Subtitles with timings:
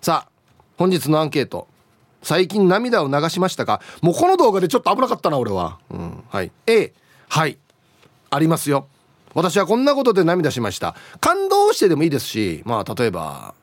[0.00, 0.30] さあ
[0.78, 1.68] 本日のアンケート。
[2.22, 3.82] 最近涙を流しましたか？
[4.00, 6.52] もうこの動画でちょっと危なかったな俺は、うん、はい。
[6.66, 6.92] A
[7.28, 7.58] はい。
[8.30, 8.86] ありますよ。
[9.34, 10.94] 私はこんなことで涙しました。
[11.20, 13.54] 感動してでもいいですしまあ例えば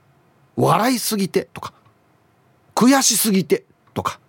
[0.56, 1.74] 笑いすぎてとか
[2.76, 3.64] 悔しすぎて
[3.96, 4.20] とか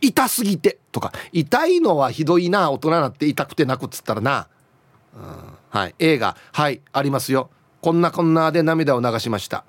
[0.00, 4.48] 痛すぎてとか痛いのはひどいな大人になって痛くて泣くっつったらな、
[5.14, 5.94] うん、はい。
[5.98, 7.50] 映画はいありますよ。
[7.82, 9.64] こんなこんなで涙を流しました。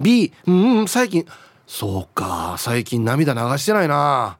[0.00, 1.26] B うん最近。
[1.66, 4.38] そうか最近涙流してないな。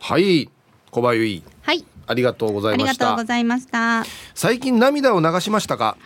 [0.00, 0.48] はい。
[0.90, 1.84] 小林はい。
[2.06, 2.90] ありがとうございました。
[2.90, 4.04] ありがとうございました。
[4.34, 5.96] 最近涙を流しましたか？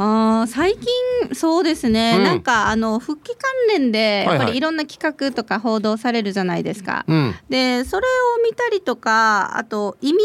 [0.00, 7.04] あ最近そうですね、うん、なんかあの復帰関連でやっぱりいろんな企画とか報道されるじゃないですか。
[7.04, 10.20] はいはい、でそれを見たりとかあと移民？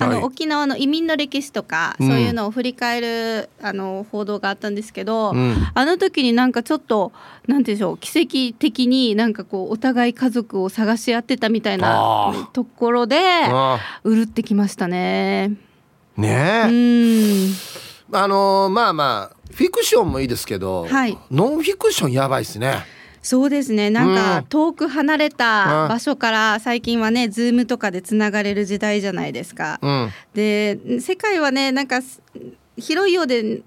[0.00, 7.12] あの、はい、沖縄の移民の歴史とか、そういうのを振り返るあの報道があったんですけど、うん、あの時になんかちょっと
[7.46, 8.10] なんでしょう奇
[8.50, 13.18] 跡的になんかこうお互い家族を探し合ってたみたいなところで
[14.04, 15.52] うるってきましたね。
[16.16, 17.54] ねうん。
[18.12, 22.84] あのー、まあまあフィクションもいいですけど、はい、ノンフィクションやばいですね。
[23.22, 23.90] そうですね。
[23.90, 29.78] なんか遠く離れた場所から最近はねズームとかでつながれる時代じゃないですか。
[29.82, 32.00] うん、で世界はねなんか
[32.78, 33.62] 広いようで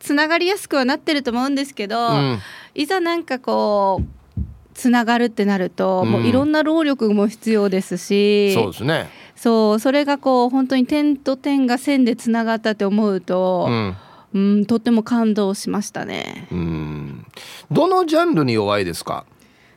[0.00, 2.38] つながりやすくはなってると思うんですけど、うん、
[2.74, 4.40] いざなんかこう
[4.74, 9.08] つながるってなると、もういろんな労力も必要ですし、そうですね。
[9.36, 13.96] そうそれがこう本当に点と点が線でつながったって思うと、うん、
[14.34, 16.48] うん、とっても感動しましたね。
[16.50, 17.25] うん
[17.70, 19.24] どのジャンルに弱いですか？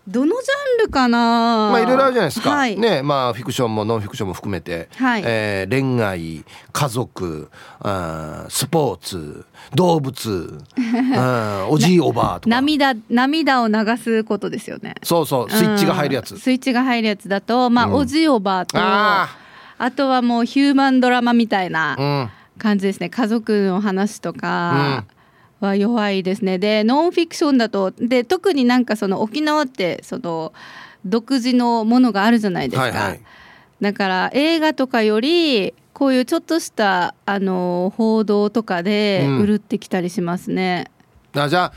[0.08, 1.70] どのジャンルかな？
[1.72, 5.24] まあいろいろあるじゃないですか、はい、ねまあフィクションもノンフィクションも含めて、はい。
[5.24, 10.58] えー、恋愛家族あスポーツ動物
[11.16, 12.56] あおじいおばあとか。
[12.56, 14.96] 涙涙を流すことですよね。
[15.04, 19.30] そうそうスイッチが入るやつ、スイッチが入るやつだとまあ、うん、おじいおばあとあ
[19.78, 25.19] あとはもうヒューマンドラマみたいな感じですね、うん、家族の話とか、うん
[25.60, 26.58] は弱いですね。
[26.58, 30.54] でノンフィクションだとで特になんかその沖縄ってその
[31.06, 33.22] 独自のものがあるじゃないですか、はいはい、
[33.82, 40.92] だから映画とかよりこういうちょっとしたあの報道とかでうるってきたりしますね、
[41.34, 41.74] うん、あじゃあ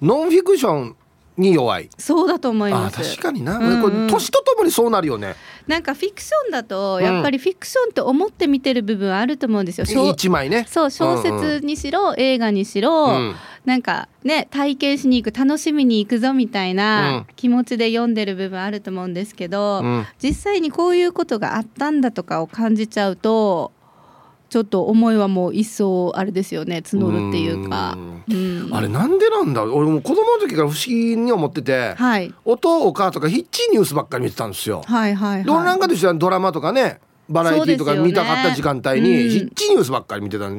[0.00, 0.96] ノンフィクション
[1.36, 1.90] に弱い。
[1.98, 2.96] そうだと思います。
[2.96, 5.36] 確かにな、うんうん、年とともにそうなるよね。
[5.66, 10.64] なんかフィクションだとやっぱりフィクションって思って見てる部分あると思うんですよ、うん、一枚ね。
[10.68, 23.72] そう小説にしろ、うんうん、映画にしろ、うん、なんかね体験しに行く楽しみに行くぞみたいな気持ちで読んでる部分あると思うんですけど、うん、実際にこういうことがあったんだとかを感じちゃうと
[24.48, 27.96] ちょっと思いはもう一層あれですよね募るっていうか、
[28.28, 29.64] うん、あれなんでなんだ？
[29.64, 34.82] 俺も子供の時から不思議に思ってて、はい、音お母とかヒッチニュースばっかり見てたんですよ。
[34.86, 40.50] はいはいはい、なんかとしてはドラマとかねバラエティーとか見たかった時間帯に、ヒッチニュースばっかり見てただ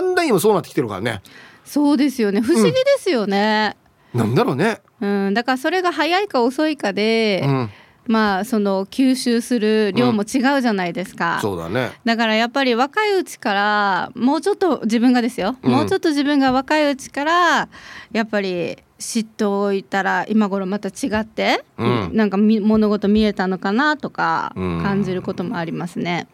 [0.00, 1.20] んだん今そうなってきてるからね。
[1.66, 2.40] そうですよね。
[2.40, 3.76] 不思議ですよね。
[4.14, 4.80] うん、なんだろうね。
[5.02, 7.70] うん、だからそれが早いか遅いかで、うん
[8.06, 11.92] まあその吸収する量も違うじゃないですか、うん、そうだね。
[12.04, 17.68] だからやっぱり若いうちからもうちょっと自分がですよ、うん、もうちょっと自分が若いうちから
[18.12, 26.28] やっぱり知っておいたら今頃また違って、うん、なんか物事見えたのかなとか感じることもありますね。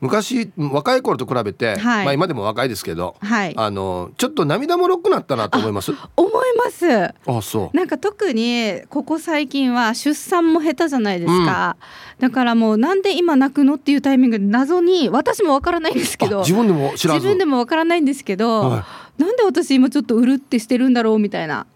[0.00, 5.92] 昔若い頃と比べて、はい、まあ今でも若いですけど、はい、あのちょっと涙もろくなったなと思います。
[6.16, 7.14] 思います。
[7.26, 7.76] あそう。
[7.76, 11.76] なんか特にここ最近は出産も下手じゃないですか、
[12.18, 16.40] うん、だからもうなんで今泣くのっていうタイミングで謎に私もわからないんですけど。
[16.40, 18.86] 自分でも知ら自分でもわからないんですけど、は
[19.18, 21.66] い、なんで私今ちょっとうるってしてるんだろうみたいな。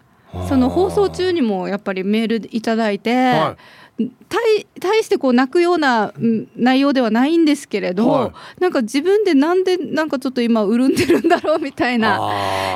[0.49, 3.84] その放送中にもやっぱりメールいただいて、はい
[4.27, 6.13] 対対してこう泣くような
[6.55, 12.19] 内容ではないんですけれど、はい、なんか自分でなんでなんかちょっと今潤んでるんだろうみたいな。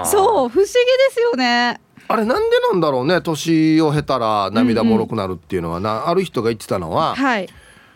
[0.06, 0.70] そう不思議で
[1.12, 1.82] すよね。
[2.08, 7.48] あれなんでなんだろうね年を経たら涙もろくなるっていうのはな、うんうん、ある人が言ってたのは、はい、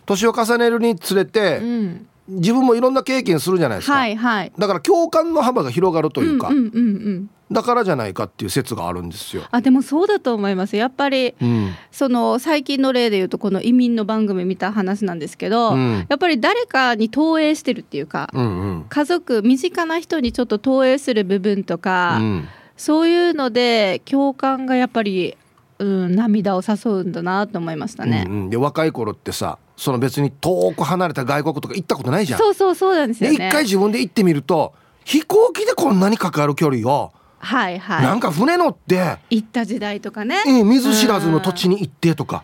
[0.05, 7.29] 年を重ねるにつれて、うん、自分もいろんな経験するじゃないですか、はいはい、だから共感の幅が広がるというか、うんうんうんうん。
[7.51, 9.43] だからじゃないかっていう説があるんですよ。
[9.51, 10.75] あでもそうだと思います。
[10.75, 22.47] やっぱり、うん、その最近の例で言うとこの移民の番組見た話なんですけど、うん、やっぱり誰かに投影してるっていうか、うんうん、家族身近な人にちょっと投影する部分とか、うん、
[22.77, 25.37] そういうので共感がやっぱり、
[25.79, 28.25] うん、涙を誘うんだなと思いましたね。
[28.27, 32.39] うんうん、で若い頃ってさその別に遠く離れた外国とか行ったことないじゃん。
[32.39, 33.47] そうそうそうなんですよね。
[33.47, 34.73] 一回自分で行ってみると
[35.03, 37.11] 飛行機でこんなにかかる距離を
[37.43, 42.41] はいはい、なんか船乗って行った時代とかね、え水知らずの土地に行ってとか、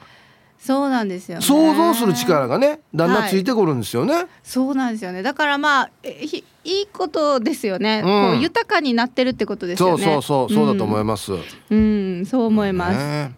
[0.59, 5.23] そうなんですよ、ね、想像する力がねだんだんついてくるんですよね、はい、そうなんですよね。
[5.23, 10.03] だからまあいいことですよね、うん、こう豊かになってるってことですよね。
[10.03, 11.41] そうそうそうそうだと思います、うん、
[11.71, 11.75] う
[12.21, 13.33] ん、そう思います、ね、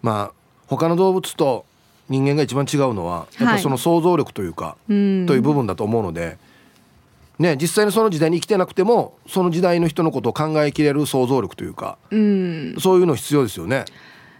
[0.00, 0.32] まあ
[0.66, 1.66] 他の動物と
[2.08, 4.86] 人間が一番違うのはやっぱその想像力というか、はい、
[5.26, 6.38] という部分だと思うので、
[7.38, 13.84] ね、実際にその時代に生きてなくてもその時代の人のことを考えきれる想像力というか、うん、そういうの必要ですよね。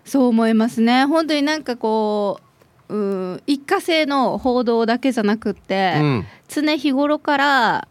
[0.05, 1.07] そう思いますね。
[1.07, 2.41] 本当になんかこ
[2.89, 7.89] う、うん、一過性の報道だけじゃなくって、うん、常日頃から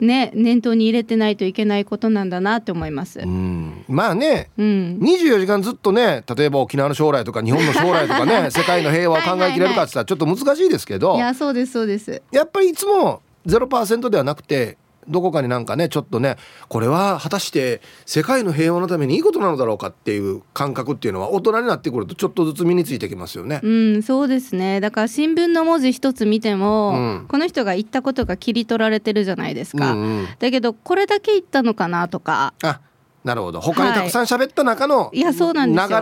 [0.00, 3.20] ね念頭に入れてないといけないことなんだなって思います。
[3.20, 12.22] うん、まあね、うん、24時間ずっとね例えば沖縄の将来とか日本の将来とかね 世界の平和を考えきれるかって言ったらちょっと難しいですけどいやそうですそうです。
[12.32, 14.78] やっぱりいつも0%ではなくて
[15.08, 16.36] どこかになんかねちょっとね
[16.68, 23.60] これは果たして世界の平和のためにいいことなのだろうかっていう感覚っていうのは大人になってくるとちょっとずつ身についてきますよね。
[23.62, 29.92] うんそうですねだから新聞の文字一つ見ても、うん、この人が言ったことが切り取られてるじゃないですか。
[29.92, 32.54] うんうん、だけどこれだけ言ったのかなとか。
[32.62, 32.80] あ
[33.24, 33.60] なるほど。
[33.62, 35.22] 他にたくさん喋った中の流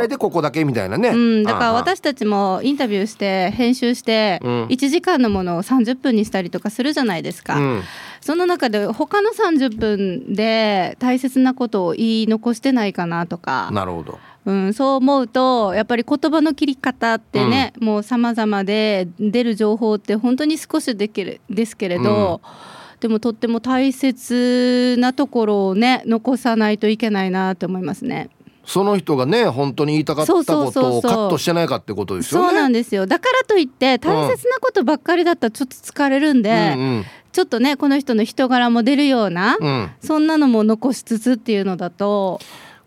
[0.01, 7.83] れでここだけみたいなね、うん、だから私たちもインタビューして編集して1時間のものを30分にしたりとかするじゃないですか、うん、
[8.21, 13.71] その中で他の30分で大切なことを言い残してないかなとか。
[13.71, 14.19] なるほど。
[14.45, 22.47] うん、そう思うとやっぱり言葉の切り方ってね、うん、もう様々で出る情報って本当に少しできるですけれど、う
[22.79, 28.31] んでもとっても大切なところをね残さないといけないなと思いますね。
[28.65, 32.49] その人がね本当に言いたかったことをカットしてないかってことですよね。
[32.51, 42.39] そうなんですよだからといって大切なことばっかりだったらちょっと疲れるんで、うんうんうん、ちょっとねこの人の人柄も出るような、うん、そんなのも残しつつっていうのだと。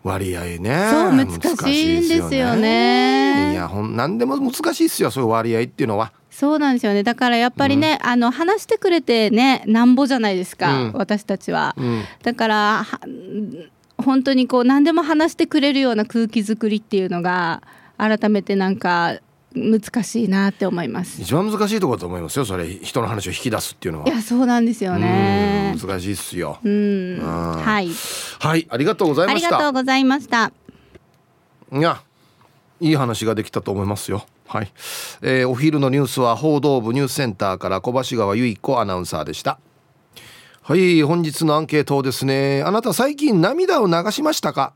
[0.02, 3.52] 割合ねそう難しいんですよね。
[3.52, 6.12] いやほん何でも難しいっすよそういう割合っていうのは。
[6.36, 7.02] そうなんですよね。
[7.02, 12.86] だからやっぱりね、うん、あの話してくれてねなんぼじゃないですか、うん、私たちは、うん、だから
[13.96, 17.62] 本当にこう何でも話してくれるような空気作りっていうのが
[17.96, 19.18] 改めてなんか
[19.54, 21.22] 難しいなって思います。
[21.22, 22.44] 一番難しいところだと思いますよ。
[22.44, 24.06] それ人の話を引き出すっていうのは。
[24.06, 25.74] いやそうなんですよね。
[25.80, 26.58] 難しいっすよ。
[26.62, 27.18] うん。
[27.18, 27.88] はい。
[28.40, 29.48] はいありがとうございました。
[29.48, 30.52] ありがとうございました。
[31.72, 32.02] いや
[32.80, 34.72] いい話ができたと思いますよはい、
[35.22, 39.58] えー、お昼のニュースは報道部ニュースセンターから小橋川由子アナウンサーでした。
[40.62, 44.72] はい本日のアンケートですねあなた最近涙を流しましたか？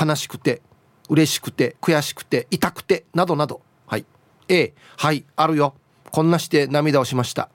[0.00, 0.62] 悲しくて
[1.08, 3.60] 嬉しくて悔しくて痛くてなどなど。
[3.86, 4.06] はい。
[4.48, 5.74] A はいあるよ。
[6.10, 7.48] こんなして涙をしました。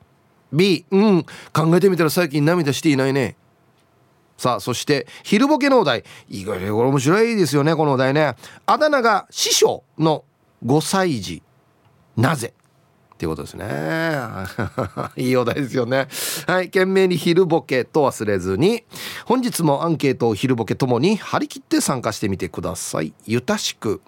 [0.52, 3.36] B うん考えてみたら最近涙していないね。
[4.38, 6.04] さあそして昼ボケのお題。
[6.30, 8.36] 意外にこれ面白いですよねこのお題ね。
[8.66, 10.24] あだ名が師匠の
[10.66, 11.42] 5歳児。
[12.18, 12.54] なぜ？
[13.14, 13.66] っていうことですね。
[15.18, 16.08] いいお題ですよね。
[16.48, 16.68] はい。
[16.68, 18.84] 懸命に昼ボケと忘れずに。
[19.26, 23.14] 本日もアンケートを昼ボケともに張り切って参加してみてください。
[23.26, 24.02] ゆたしく。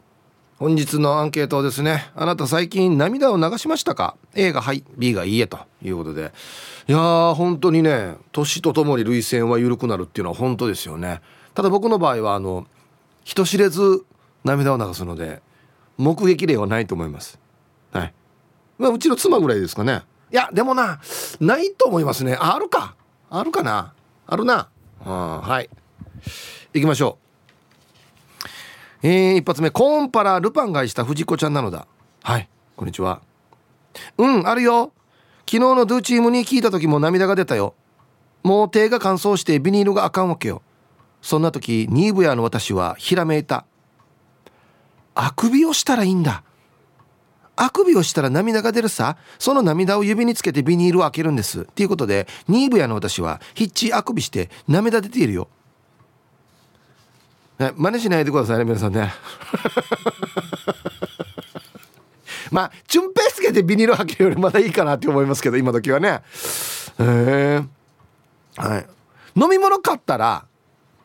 [0.60, 4.86] 本日のアンケートですねあなた最近涙を流しましたか？A がはい。
[4.98, 6.31] B がいいえということで。
[6.88, 11.22] いやー本当にね年とともに涙腺は緩くなるっていうのは本当ですよね。
[11.53, 12.65] ただ僕の場合はあの
[13.24, 14.05] 人知れず
[14.46, 15.41] 涙を流すので
[15.98, 17.40] 目撃例はないと思います。
[17.92, 18.14] はい。
[18.78, 20.02] まあうちの妻ぐらいですかね。
[20.32, 21.02] いやでもな
[21.40, 22.38] ないと思いますね。
[22.40, 22.96] あるか。
[23.30, 23.94] あるかな。
[24.28, 24.70] あるな。
[25.04, 25.70] はい。
[26.74, 27.18] 行きましょ
[29.04, 29.08] う。
[29.08, 29.72] えー、一発目。
[29.72, 31.88] コーンパラルパンがした藤子ちゃんなのだ。
[32.24, 32.48] はい。
[32.76, 33.22] こんにちは。
[34.18, 34.94] うんあるよ。
[35.42, 37.76] 昨日のドゥチームに聞いた時も涙が出たよ。
[38.44, 40.62] もう手が乾燥してビニールがあかんわけよ。
[41.22, 43.66] そんな時ニーブヤの私はひらめいた。
[45.15, 46.44] あくびをしたらいいんだ。
[47.56, 49.18] あくびをしたら涙が出るさ。
[49.38, 51.62] その涙を指につけてビニールを開けるんです。
[51.62, 55.48] っていうことでニーブヤの私はヒッチあくびして涙出ているよ。
[57.60, 59.13] ね、真似しないでくださいね皆さんね。
[62.50, 66.24] まあチュンペイつけてビニール開けるよりまだいいかなって思いますけど今時はね。
[67.00, 67.62] へえ
[68.58, 68.88] はい。
[69.36, 70.46] 飲み物買ったら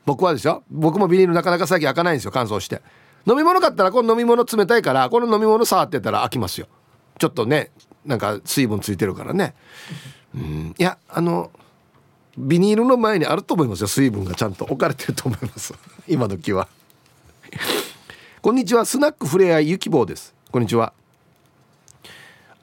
[0.07, 2.81] 僕はですよ僕もビニールなかなか最近開かないんですよ乾燥して。
[3.27, 6.69] 飲み物買ったらこの飲み物冷たいからこの飲み物触ってたら開きますよ。
[7.19, 7.71] ちょっとね
[8.05, 9.55] なんか水分ついてるからね。
[10.35, 10.75] うん。
[10.79, 11.51] いやあの
[12.39, 13.89] ビニールの前にあると思いますよ。
[13.89, 15.75] 水分がちゃんと置かれてると思います。
[16.07, 16.69] 今時は。
[18.43, 18.85] こんにちは。
[18.85, 20.35] スナックフレアゆきぼうです。
[20.53, 20.93] こんにちは。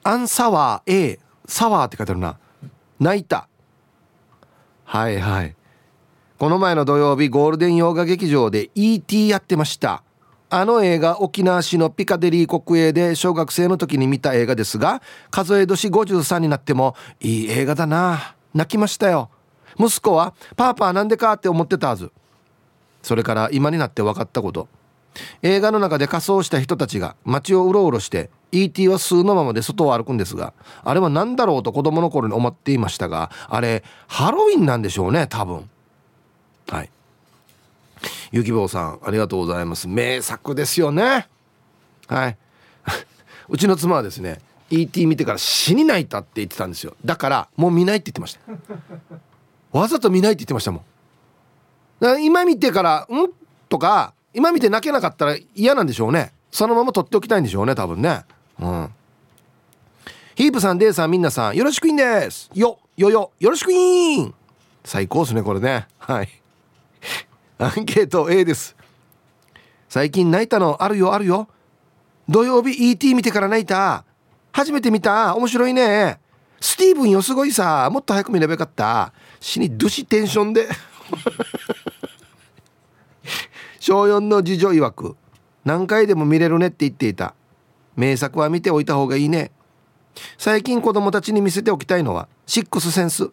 [0.02, 2.38] アンサワー A サワーって書いてあるな。
[3.00, 3.48] 泣いた。
[4.84, 5.56] はいはい。
[6.38, 10.03] この前の土曜日ゴールデン洋画劇場で ET やってました。
[10.56, 18.36] あの映画沖縄市のピカデリー国営で小学生の時に見た映画ですが数え年53になってもいい映画だな。
[18.54, 19.30] 泣きましたよ。
[19.80, 22.12] 息子はパーパーなんでかって思ってたはず。
[23.02, 24.68] それから今になって分かったこと。
[25.42, 35.68] 映画の中で仮装した人たちが街をうろうろして ET は数のままで外を歩くんですがあれは何だろうと子供の頃に思っていましたがあれハロウィンなんでしょうね多分。
[36.68, 36.90] はい。
[38.32, 39.88] ゆきぼうさんありがとうございます。
[39.88, 41.28] 名作ですよね。
[42.06, 42.36] はい。
[43.48, 46.96] うちの妻はですね ET 見てから死に泣いたって言ってたんですよ。
[47.04, 48.40] だからもう見ないって言ってました。
[49.78, 50.80] わざと見ないって言ってましたもん。
[52.00, 53.30] だから今見てから「ん?」
[53.68, 56.32] とか今見て泣けなかったら嫌なんでしょうね。
[56.50, 58.24] そのまま撮っておきたいんでしょうね多分ね。
[58.60, 58.90] うん。
[60.34, 62.50] ヒープさんデイさんみんなさんよろしくいんです。
[62.54, 64.34] よよよよろしくいん。
[64.84, 65.86] 最高ですねこれね。
[65.98, 66.28] はい。
[67.58, 68.74] アンケート A です。
[69.88, 71.48] 最近泣いたのあるよあるよ。
[72.28, 74.04] 土曜日 ET 見てから泣いた。
[74.52, 75.36] 初めて見た。
[75.36, 76.18] 面白いね。
[76.60, 77.88] スティーブンよすごいさ。
[77.92, 79.12] もっと早く見ればよかった。
[79.38, 80.68] 死にドシテンションで。
[83.78, 85.16] 小4の次女曰く。
[85.64, 87.34] 何回でも見れるねって言っていた。
[87.94, 89.52] 名作は見ておいた方がいいね。
[90.38, 93.30] 最近子供たちに見せておきたいのはシックスセンス。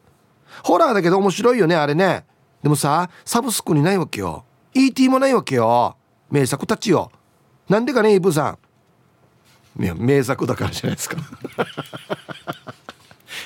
[0.64, 2.26] ホラーだけど面白いよねあれね。
[2.64, 4.46] でもさサブスクにないわけよ。
[4.74, 5.96] ET もないわけよ。
[6.30, 7.12] 名作たちよ。
[7.68, 8.58] なんでかねイブさ
[9.78, 9.84] ん。
[9.84, 11.18] いや名作だからじゃないですか。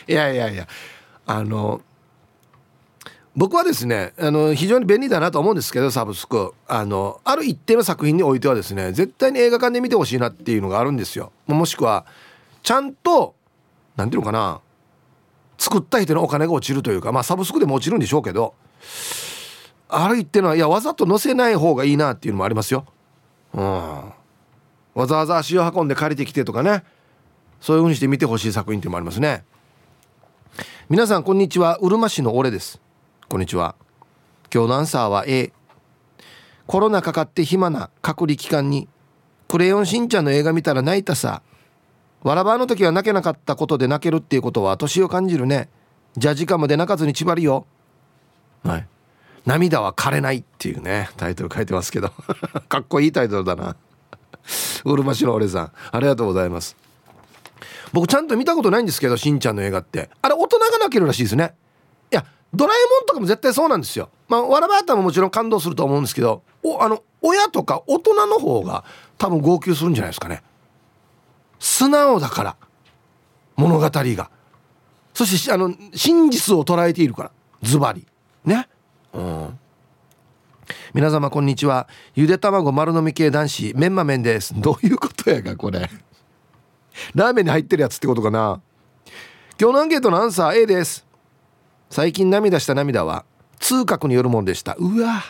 [0.07, 0.67] いやいやいや。
[1.25, 1.81] あの
[3.35, 6.53] 僕はですねあの非常に便利だなと思うんですけどサブスク。
[6.67, 11.31] あのある一定の作品においてはですね絶対に映画館で見てほしいなっていうのがあるんですよ。
[11.47, 12.05] もしくは
[12.63, 13.35] ちゃんと
[13.95, 14.61] 何ていうのかな。
[15.57, 18.53] 作った人のお金が落ちるというかまあサブスクでも落ちるんでしょうけど
[19.87, 22.85] ある一定のはいやわざと載せない方がいいなっていうのもありますよ。
[23.53, 23.61] うん。
[24.93, 26.83] わざわざ足を運んで借りてきてとかね。
[27.61, 29.43] そういう風にして見てほしい作品っていうのもありますね。
[30.89, 31.77] 皆さんこんにちは。
[31.77, 32.81] うるま市の俺です。
[33.29, 33.75] こんにちは。
[34.53, 35.51] 今日のアンサーは A
[36.67, 38.87] コロナかかって暇な隔離期間に
[39.47, 41.41] クレヨンしんちゃんの映画見たら泣いたさ。
[42.25, 45.69] わらばの時は泣けなかったことで泣けるっていうことは年を感じるね。
[46.17, 47.67] じゃあ時間まで泣かずに縛りよ
[48.63, 48.87] はい。
[49.45, 52.11] 涙は枯れないっていうねタイトル書いてますけど。
[52.67, 53.75] かっこいいタイトルだな。
[54.85, 56.75] うるま市の俺さんありがとうございます。
[57.93, 60.09] 僕ちゃんと見たことないんですけどしんちゃんの映画って。
[60.21, 61.53] あれ大人が泣けるらしいですね。
[62.55, 64.09] ドラえもんとかも絶対そうなんですよ。
[64.29, 68.85] まあ、わらばあったももちろん感動すると思うんですけど、お、あの、親とか大人の方が
[69.17, 70.41] 多分号泣するんじゃないですかね。
[71.59, 72.55] 素直だから。
[73.55, 74.29] 物語が。
[75.13, 77.31] そして、あの、真実を捉えているから。
[77.61, 78.05] ズバリ。
[78.43, 78.67] ね。
[79.13, 79.59] うん。
[80.93, 81.87] 皆様こんにちは。
[82.15, 84.53] ゆで卵丸飲み系男子、メンマ麺です。
[84.59, 85.89] どういうことやが、これ。
[87.13, 88.61] ラーメンに入ってるやつってことかな。
[89.59, 91.05] 今日のアンケートのアンサー A です。
[91.89, 93.25] 最近涙した涙は
[93.59, 95.23] 痛覚によるものでしたうわ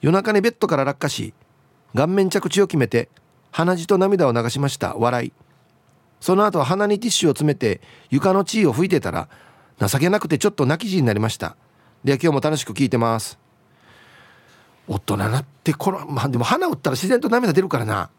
[0.00, 1.34] 夜中にベッドから落下し
[1.94, 3.08] 顔面着地を決めて
[3.50, 4.94] 鼻血と涙を流しました。
[4.94, 5.32] 笑い。
[6.20, 7.80] その後鼻にティッシュを詰めて
[8.10, 9.28] 床の地位を拭いてたら
[9.78, 11.56] 情けなくてちょっと泣き死になりました。
[12.04, 13.38] では今日も楽しく聞いてます。
[14.86, 18.10] 大人なってこのまあでも鼻打ったら自然と涙出るからな。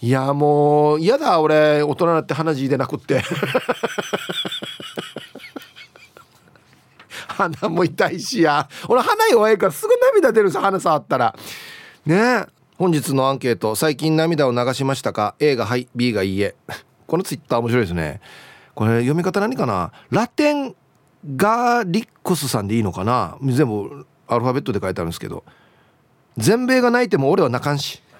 [0.00, 1.82] いやもう嫌だ俺。
[1.82, 3.22] 大人になって鼻血出なくって。
[7.28, 8.68] 鼻も痛いしや。
[8.88, 11.34] 俺鼻弱いからすぐ涙出るんです鼻触ったら。
[12.04, 12.46] ねえ。
[12.78, 16.54] 本日のアンケート最近涙を流しましたか？A がはい B がいいえ。
[17.06, 18.20] このツイッター面白いですね。
[18.74, 19.92] これ読み方何かな？
[20.10, 20.74] ラテン
[21.36, 23.36] ガーリックスさんでいいのかな？
[23.42, 25.44] 全部アルファベットで書いてあるんですけど。
[26.38, 28.02] 全米が泣いても俺は泣かんし。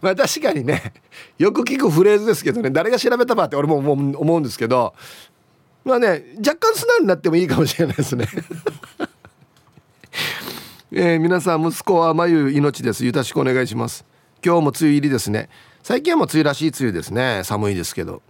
[0.00, 0.92] まあ確かにね。
[1.36, 2.70] よく聞くフレーズですけどね。
[2.70, 4.94] 誰が調べたばって俺も思うんですけど。
[5.86, 8.26] まあね若干素直になってもいいかもしれないですね。
[10.92, 13.04] えー、皆さん息子は眉命です。
[13.04, 14.04] よろしくお願いします。
[14.44, 15.48] 今日も梅雨入りですね。
[15.84, 17.42] 最近はもう梅雨らしい梅雨ですね。
[17.44, 18.20] 寒いですけど。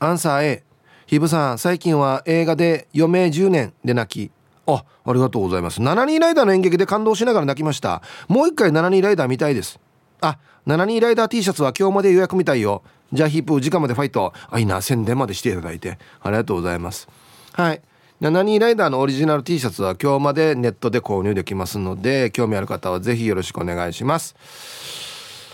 [0.00, 0.64] アンサー A
[1.06, 4.32] ヒブさん最近は映画で余命10年で泣き。
[4.66, 5.80] あありがとうございます。
[5.80, 8.02] 7人ライダーの演劇で感動しながら泣きました。
[8.26, 9.78] もう一回7人ライダー見たいです。
[10.20, 14.32] あ7人ライダー T シャツは今日まで予約みたいよじゃあヒープ時間までファイト。
[14.50, 15.98] あいいな宣伝までしていただいて。
[16.20, 17.08] ありがとうございます。
[17.52, 17.82] はい。
[18.20, 24.36] 7人ライダーのオリジナル T シャツは今日までネットで購入できますので興味ある方は是非よろしくお願いします。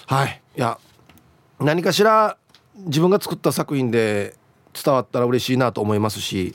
[0.06, 0.42] はい。
[0.56, 0.78] いや
[1.60, 2.36] 何かしら
[2.76, 4.34] 自分が作った作品で
[4.74, 6.54] 伝わったら嬉しいなと思いますし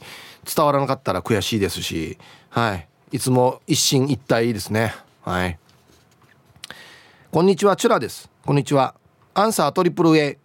[0.53, 2.17] 伝わらなかったら悔しいですし
[2.49, 2.87] はい。
[3.11, 4.93] いつも一進一退ですね。
[5.23, 5.57] はい。
[7.31, 8.29] こんにちはチュラです。
[8.45, 8.93] こんにちは。
[9.33, 10.37] アンサートリプル A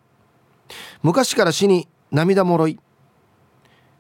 [1.07, 2.81] 昔から死に涙もろい。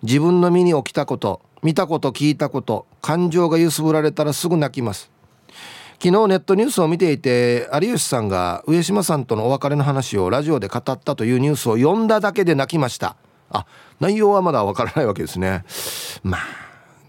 [0.03, 5.09] 自分の身に起きたこと見たこと聞いたこと感情が揺すぶられたらすぐ泣きます。
[6.03, 13.15] 昨日ネットニュースを見ていて有吉さんが上島さんとのお別れの話をラジオで語ったというニュースを読んだだけで泣きました。
[13.51, 13.67] あ
[14.01, 15.65] 内容はまだわからないわけですね。
[16.25, 16.41] まあ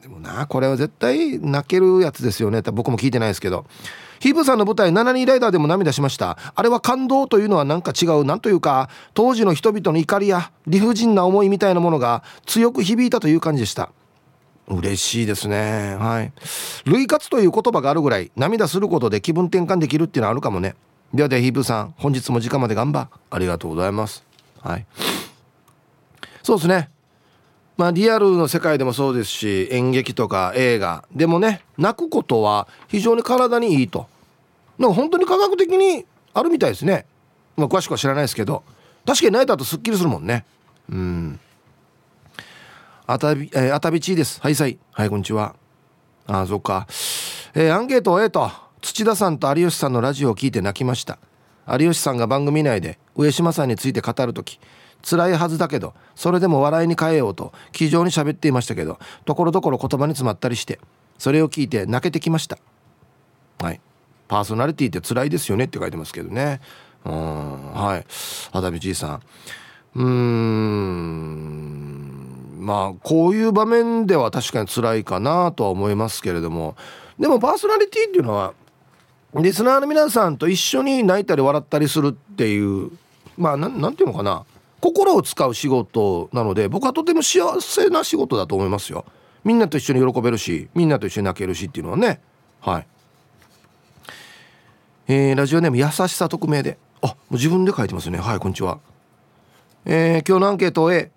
[0.03, 2.59] でもなこれは絶対泣けるやつですよね。
[2.59, 3.65] って僕も聞いてないですけど。
[4.19, 6.37] ヒープさんの舞台7人ライダーでも涙しました。
[6.55, 13.91] あれは感動というのはなんか違うなんというか当時の人々の怒りや理不尽な思いみたいなものが強く響いたという感じでした。
[14.67, 15.95] 嬉しいですね。
[15.97, 16.33] はい。
[16.85, 20.75] 類活という言葉があるぐらい涙することで気分転換できるっていうのはあるかもね。
[21.13, 23.07] ではではヒープさん本日も時間まで頑張。
[23.29, 24.23] ありがとうございます。
[24.61, 24.85] はい。
[26.43, 26.89] そうですね。
[27.77, 34.07] まあリアルの世界でもそうですし演劇とか映画でもね泣くことは非常に体にいいと
[34.77, 37.05] なんか本当に科学的にあるみたいですね
[37.55, 38.63] まあ詳しくは知らないですけど
[39.05, 40.45] 確かに泣いた後すっきりするもんね
[40.89, 41.39] うん
[43.09, 44.41] あたび、えー、あたびちです。
[44.41, 44.77] はいさい。
[44.91, 45.55] はい、こんにちは。
[46.25, 46.87] ああ、そっか。
[47.55, 51.17] えー、アンケート A と、土田さんと有吉さんのラジオを聞いて泣きました。
[51.69, 54.59] 有吉さんが番組内で上島さんについて語る時
[55.03, 60.79] 辛いはずだけどそれでも笑いに変えようと気丈に喋っていましたけどところどころ言葉に詰まったりして
[61.17, 62.57] それを聞いて泣けてきました。
[63.59, 63.81] はい。
[64.27, 66.61] パーソナリティって辛いですよねって書いてますけどね。
[67.05, 67.73] うん。
[67.73, 68.05] はい。
[68.51, 69.21] あだびじいさん。
[69.95, 71.77] うーん。
[72.59, 76.75] まあこういう場面では確かに辛いかなとは思いますけれども。
[77.17, 78.53] でもパーソナリティっていうのは
[79.35, 82.91] リスナーの皆さんと一緒に泣いたり笑ったりするっていう
[83.37, 84.45] まあ何て言うのかな。
[84.79, 89.05] 心を使う仕事なので僕はとても幸せな仕事だと思いますよ。
[89.43, 92.21] みんなと一緒に喜べるしみんなと一緒に泣けるしっていうのはね。
[92.61, 92.87] はい。
[95.07, 96.77] えー、ラジオネーム優しさ匿名で。
[97.01, 98.17] あもう自分で書いてますね。
[98.19, 98.79] はいこんにちは。
[99.85, 101.11] えー、今日のアンケート A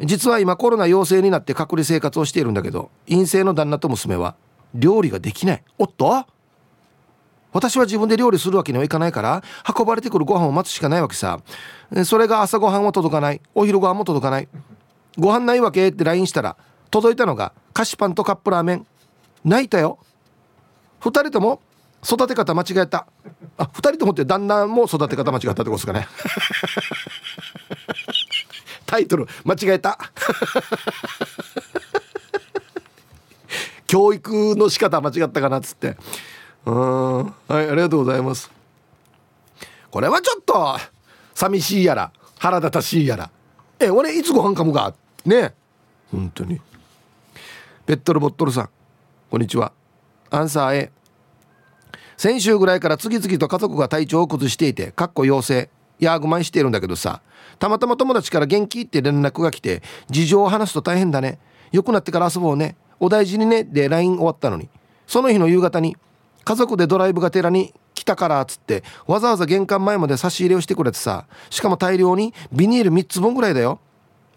[0.00, 4.36] 実は今コロナ陽性になって隔離生活をしているんだけど陰性の旦那と娘は
[4.74, 5.62] 料理ができない。
[5.78, 6.26] おっと？
[7.52, 9.42] 私は自分で料理するわけにはいかないから
[9.76, 11.40] 運ばれてくるご飯を待つしかないわけさ。
[12.04, 13.40] それが朝ごはんは届かない。
[13.54, 14.48] お昼ご飯も届かない。
[15.18, 16.56] ご飯ないわけって LINE したら
[16.90, 18.86] 届いたのが菓子パンとカップラーメン。
[19.44, 19.98] 泣いたよ。
[21.00, 21.60] 2人とも
[22.04, 23.06] 育て方間違えた。
[23.56, 26.06] あ2人ともって旦那も育て方間違ったってことですかね。
[28.86, 29.98] タイトル間違えた。
[33.86, 35.96] 教育の仕方間違ったかなっつって。
[36.66, 37.24] うん。
[37.24, 38.50] はいありがとうございます。
[39.90, 40.76] これはちょっと
[41.34, 43.30] 寂しいやら腹立たしいやら。
[43.78, 44.94] え俺いつご飯かもか？
[45.24, 45.54] ね。
[46.10, 46.60] 本当に。
[47.86, 48.70] ペットルボットルさん
[49.30, 49.72] こんにちは。
[50.30, 50.92] アンサー A
[52.16, 57.22] 先週ぐらいから次々と家族が体調を崩していてかっこ陽性ヤーグマンしてるんだけどさ。
[57.58, 61.38] たまたま友達から元気って連絡が来て事情を話すと大変だね。
[61.72, 62.76] 良くなってから遊ぼうね。
[63.00, 63.64] お大事にね。
[63.64, 64.68] で LINE 終わったのに。
[65.06, 65.96] その日の夕方に
[66.48, 73.80] 家族でドライブがてらに来たからっつってわざわざ玄関前まで差し入れをしてくれてさしかも大量にビニール3つ分ぐらいだよ。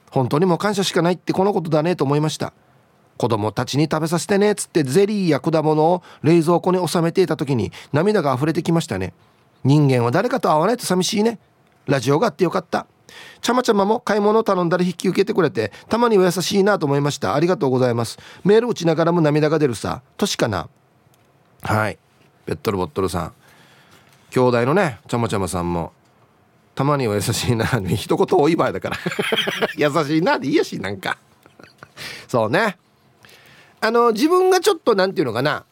[0.09, 2.51] 本当にもう感謝しかないってこのことだねと思いました。
[3.15, 9.13] 子供たちに食べさせてねっつってゼリーや果物を冷蔵庫に収めていた時に涙が溢れてきましたね。
[9.63, 11.39] 人間は誰かと会わないと寂しいね。
[11.85, 12.87] ラジオがあってよかった。
[13.39, 17.35] ちゃまちゃまも買い物を頼んだら引き受けてくれてたまには優しいなと思いました。
[17.35, 18.19] ありがとうございます。
[18.43, 20.01] メール打ちながらも涙が出るさ。
[20.17, 20.67] 年かな。
[21.61, 21.97] はい。
[22.45, 23.33] ペットルボットルさん。
[24.31, 25.91] 兄弟のねちゃまちゃまさんも
[26.73, 28.97] たまには優しいな一言多い場合だから。
[29.77, 31.17] 優しいなでいいやしなんか。
[32.27, 32.77] そうね。
[33.81, 35.65] あの自分がちょっと何て言うのかな。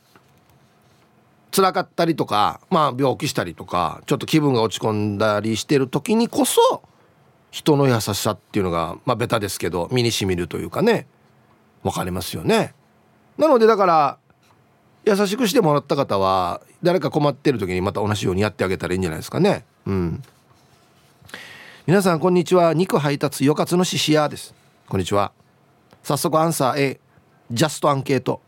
[1.51, 6.83] 辛かったりとかまあ病気したりとかちょっと気分が落ち込んだりしてる時にこそ
[7.49, 11.07] 人の優しさっていうのがまあベタですけど身にしみるというかね。
[11.83, 12.73] 分かりますよね。
[13.37, 14.17] なのでだから
[15.09, 19.65] 優しくしてもらった方は誰か困ってる時にまた同じようにやってあげたらいいんじゃないですかね。
[19.87, 20.23] うん。
[21.87, 22.75] 皆さんこんにちは。
[22.75, 24.53] 肉配達よかつのししやです。
[24.87, 25.31] こんにちは。
[26.03, 26.99] 早速アンサー A
[27.49, 28.39] ジャストアンケート。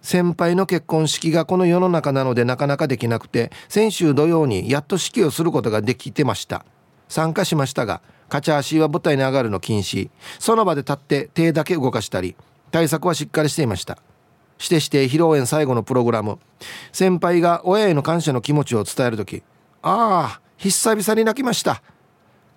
[0.00, 6.64] 先輩の結婚式がこの世の中なのでなかなかできなくて先週土曜にやっと式をすることができてました。
[7.08, 10.08] 参加しましたがカチャ足は舞台に上がるの禁止。
[10.38, 12.36] その場で立って手だけ動かしたり
[12.70, 13.98] 対策はしっかりしていました。
[14.58, 16.38] してして披露宴最後のプログラム。
[16.92, 19.42] 先輩が親への感謝の気持ちを伝える時
[19.82, 21.82] ああ久々に泣きました。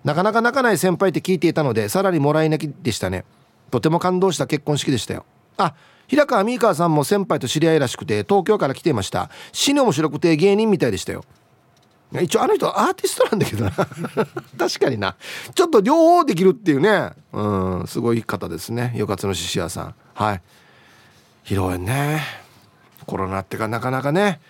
[0.04, 3.24] なかなか泣かない先輩って聞いていたのでさらにもらい泣きでしたね。
[3.70, 5.24] とても感動した結婚式でしたよ。
[5.56, 5.74] あ
[6.08, 9.30] 平川美川さんも先輩と知り合いらしくて東京から来ていました。
[9.52, 11.24] 死に面白くて芸人みたいでしたよ。
[12.20, 13.70] 一応あの人アーティストなんだけどな。
[14.58, 15.14] 確かにな。
[15.54, 17.12] ちょっと両方できるっていうね。
[17.32, 18.92] うんすごい方ですね。
[18.96, 19.94] よかつの獅子屋さん。
[20.14, 20.42] はい。
[21.44, 22.22] 披露宴ね。
[23.06, 24.40] コロナってかなかなかね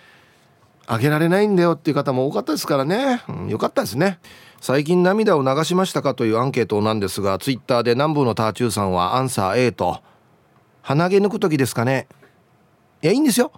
[0.85, 4.19] あげられないんだよっていう方も多かったですからね、うん、よかったですね。
[4.59, 10.01] 最近涙を流しましたかというアンケートなんですがツイッターで南部のターチューさんはアンサー A と。
[10.83, 12.07] 鼻毛抜く時ですかね。
[13.01, 13.51] いやいいんですよ。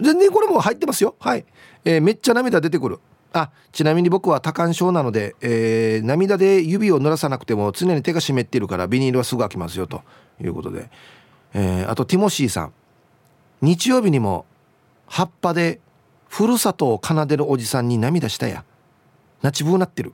[0.00, 1.16] 全然これも入ってますよ。
[1.18, 1.44] はい、
[1.84, 3.00] えー、めっちゃ涙出てくる。
[3.32, 10.02] あちなみに僕は多汗症なので、えー、涙で指を濡らさなくても常に手が湿っているからビニールはすぐ開きますよと
[10.40, 10.90] いうことで、
[11.54, 12.72] えー、あとティモシーさん。
[13.60, 14.46] 日曜日にも
[15.06, 15.80] 葉っぱで
[16.28, 18.64] ふるさとを奏でるおじさんに涙したや。
[19.42, 20.12] なちぶうなってる。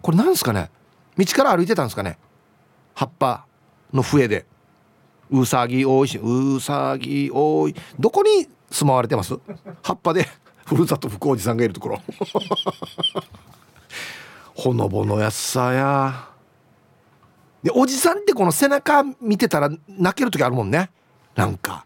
[0.00, 0.70] これなんですかね？
[1.16, 2.18] 道から歩いてたんですかね？
[2.94, 3.44] 葉っぱ
[3.92, 4.46] の笛で。
[5.30, 7.74] うさぎ多いしうさぎ多い。
[7.98, 9.38] どこに住まわれてます？
[9.82, 10.26] 葉っぱで
[10.64, 12.00] ふるさと福おじさんがいるところ。
[14.54, 16.28] ほのぼのやさや。
[17.62, 20.90] でおじさんってこの背中見てたら泣ける時あるもんね。
[21.34, 21.84] なんか。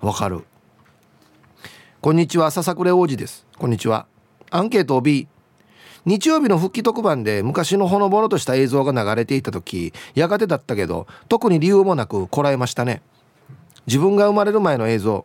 [0.00, 0.44] わかる。
[2.00, 3.46] こんにちは笹倉王子です。
[3.56, 4.06] こんにちは。
[4.50, 5.28] アンケート B
[6.04, 13.00] 日曜日の復帰特番で昔のほのぼのとした映像が流れていた時やがてだったけど特に理由もなくこらえましたね。
[13.86, 15.24] 自分が生まれる前の映像。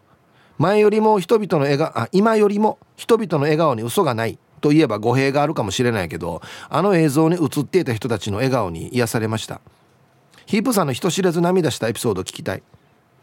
[0.57, 4.37] 前よりも人々の笑顔あ今よりも人々の笑顔に嘘がない。
[4.61, 9.61] といえば語弊があるかもしれないけどあの映像に映っていた人たちの笑顔に癒されました。
[10.49, 12.63] ヒープさんの人知れず涙したエピソード聞きたい。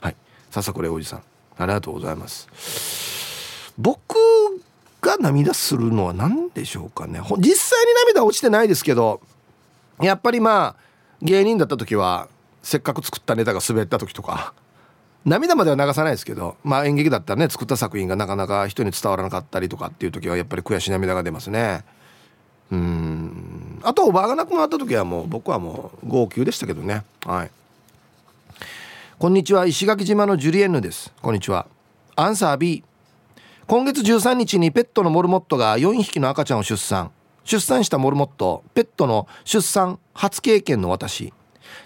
[0.01, 0.17] はい。
[0.53, 1.23] 笹倉おじさん。
[1.59, 3.73] ありがとうございます。
[3.77, 4.15] 僕
[5.01, 7.19] が涙するのは何でしょうかね。
[7.39, 9.21] 実際に涙落ちてないですけど
[10.01, 10.83] やっぱりまあ
[11.21, 12.29] 芸人だった時は
[12.63, 14.55] せっかく作ったネタが滑った時とか
[15.25, 21.85] 涙までは流さないですけどまあ演劇だったらね作った作品がなかなか人に伝わらなかったりとかっていう時はやっぱり悔し涙が出ますね。
[22.71, 23.66] うん。
[23.87, 27.05] あとおばあが亡くなった時はもう僕はもう号泣でしたけどね。
[27.25, 27.51] はい。
[29.17, 29.65] こんにちは。
[29.65, 31.13] 石垣島のジュリエンヌです。
[31.23, 31.69] こんにちは。
[32.17, 32.83] アンサー B
[33.69, 37.13] 今月13日にペットのモルモットが4匹の赤ちゃんを出産。
[37.45, 41.33] 出産したモルモットペットの出産初経験の私。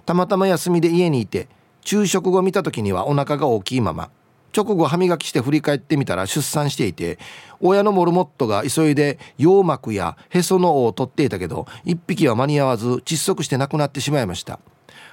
[0.06, 1.48] たまたま休みで家にいて
[1.82, 4.08] 昼食後見た時にはお腹が大きいまま。
[4.56, 7.18] 直後歯磨きして振り返ってみたら出産していて
[7.60, 14.58] 親のモルモットが急いで羊膜やへその緒を取っていたけど1匹は間に合わず窒息して亡くなってしまいました。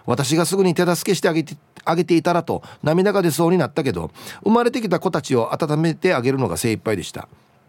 [0.05, 4.11] 私がすぐに手助けしてあげてあげていたらと涙が出そうになったけど
[4.43, 7.27] 生まれてきた子たちを温めてあげるのが精一杯でした。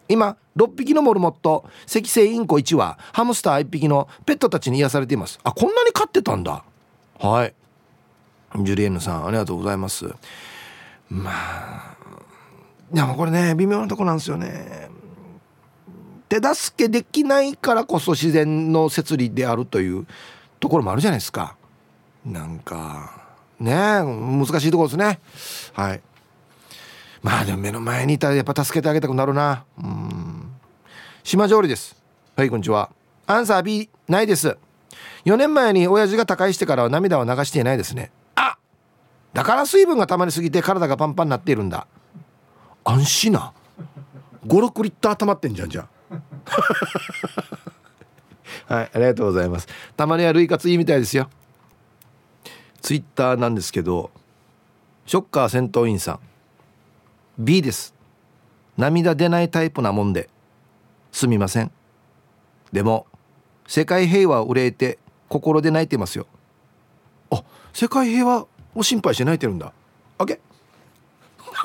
[0.09, 5.39] 今6匹のモルモット赤星インコ1羽ハムスター1匹のペットたちに癒されています。
[5.43, 6.65] あこんなに飼ってたんだ。
[7.19, 7.55] はい。
[8.63, 10.07] ジュリエンヌさんありがとうございます。
[11.11, 11.97] まあ
[12.93, 14.89] いやもうこれね微妙なとこなんですよね。
[16.29, 20.07] 手助けできないからこそ自然の摂理であるという
[20.61, 21.57] ところもあるじゃないですか。
[22.25, 25.21] なんかね難しいところですね。
[25.73, 26.01] はい。
[27.23, 29.65] まあでも目の前にいたらやっぱ助けてあげたくなるな。
[29.79, 30.53] うん。
[31.25, 31.97] 島上りです。
[32.37, 32.91] はいこんにちは。
[33.27, 34.57] アンサー B ないです。
[35.25, 38.11] 4年前に親父が他界してからは涙は流していないですね。
[39.39, 41.87] だから水分が溜まりすぎて体がパンパンになっているんだ。
[42.83, 43.53] 安心な。
[44.45, 46.17] 56リッター溜まってんじゃんじゃあ。
[48.75, 49.69] はいありがとうございます。
[49.97, 51.31] たまには類活いいみたいですよ。
[52.83, 54.11] ツイッターなんですけど
[55.07, 56.21] ショッカー戦闘員さん。
[57.39, 57.95] B です。
[58.77, 60.29] 涙出ないタイプなもんで。
[61.13, 61.71] すみません。
[62.73, 63.07] でも
[63.69, 64.99] 世界平和を憂えて
[65.29, 66.27] 心で泣いてますよ。
[67.31, 68.49] あ世界平和
[68.79, 69.73] を心配して泣いてるんだ。
[70.19, 70.41] あけ？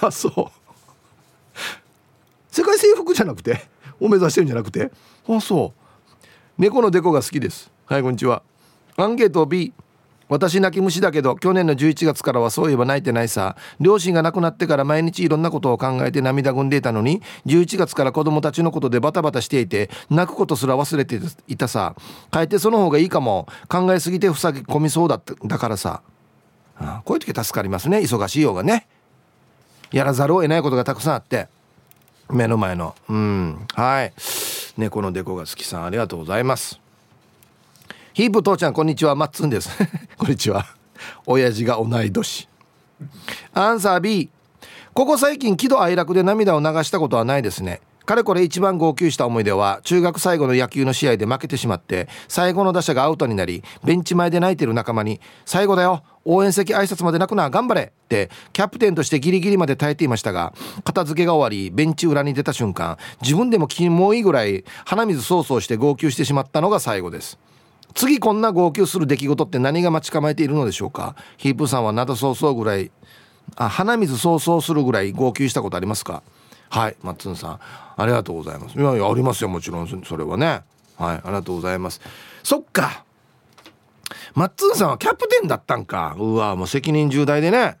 [0.00, 0.46] あそう。
[2.50, 3.66] 世界征服じゃなくて？
[4.00, 4.90] を目指してるんじゃなくて？
[5.28, 5.80] あそう。
[6.56, 7.70] 猫のデコが好きです。
[7.86, 8.42] はいこんにちは。
[8.96, 9.72] アンケート B
[10.28, 13.56] 私泣き虫だけど去年の11月からはそういえば泣いてないさ。
[13.80, 21.94] 両親が亡くなってから毎日いろんなことを考えて涙ぐんでいたのに11月から子供たちのことでバタバタしていて泣くことすら忘れていたさ。
[22.30, 23.46] 帰ってその方がいいかも。
[23.68, 26.02] 考えすぎて塞ぎ込みそうだっただからさ、
[27.04, 27.98] こういう時助かりますね。
[27.98, 28.86] 忙しいようがね。
[29.92, 31.48] やらざるを得ないことがたくさんあって。
[32.30, 32.94] 目の前の。
[33.08, 33.66] うん。
[33.74, 34.12] はい。
[34.76, 36.83] 猫のデコが好きさんありがとうございます。
[38.14, 39.16] ヒープ父ちゃんこんにちは。
[39.16, 39.68] マッツンです。
[40.16, 40.64] こんにちは。
[41.26, 42.48] 親父が同い年。
[43.52, 44.30] アンサー B
[44.92, 47.80] ここ最近喜怒哀楽で涙を流したことはないですね。
[48.06, 60.52] かれこれ一番号泣した思い出は中学最後の野球の試合で負けてしまって最後の打者がアウトになりベンチ前で泣いてる仲間に「最後だよ応援席挨拶まで泣くな頑張れ!」ってキャプテンとしてギリギリまで耐えていましたが
[60.84, 67.38] 片付けが終わりベンチ裏に出た瞬間自分でもキモいぐらい鼻水そうそうして号泣してしまったのが最後です。
[67.94, 71.16] 次こんな号泣する出来事って何が待ち構えているのでしょうか？
[71.36, 72.90] ヒープさんは灘そうそうぐらい
[73.56, 76.22] あ鼻水そうそうするぐらい号泣したことありますか？
[76.70, 77.60] はいマッツンさん。
[77.96, 78.78] ありがとうございます。
[78.78, 80.02] いやいやありますよもちろん。
[80.04, 80.62] それはね。
[80.96, 82.00] はいありがとうございます。
[82.42, 83.04] そっか。
[84.34, 86.16] マッツンさんはキャプテンだったんか。
[86.18, 87.78] うわもう責任重大でね。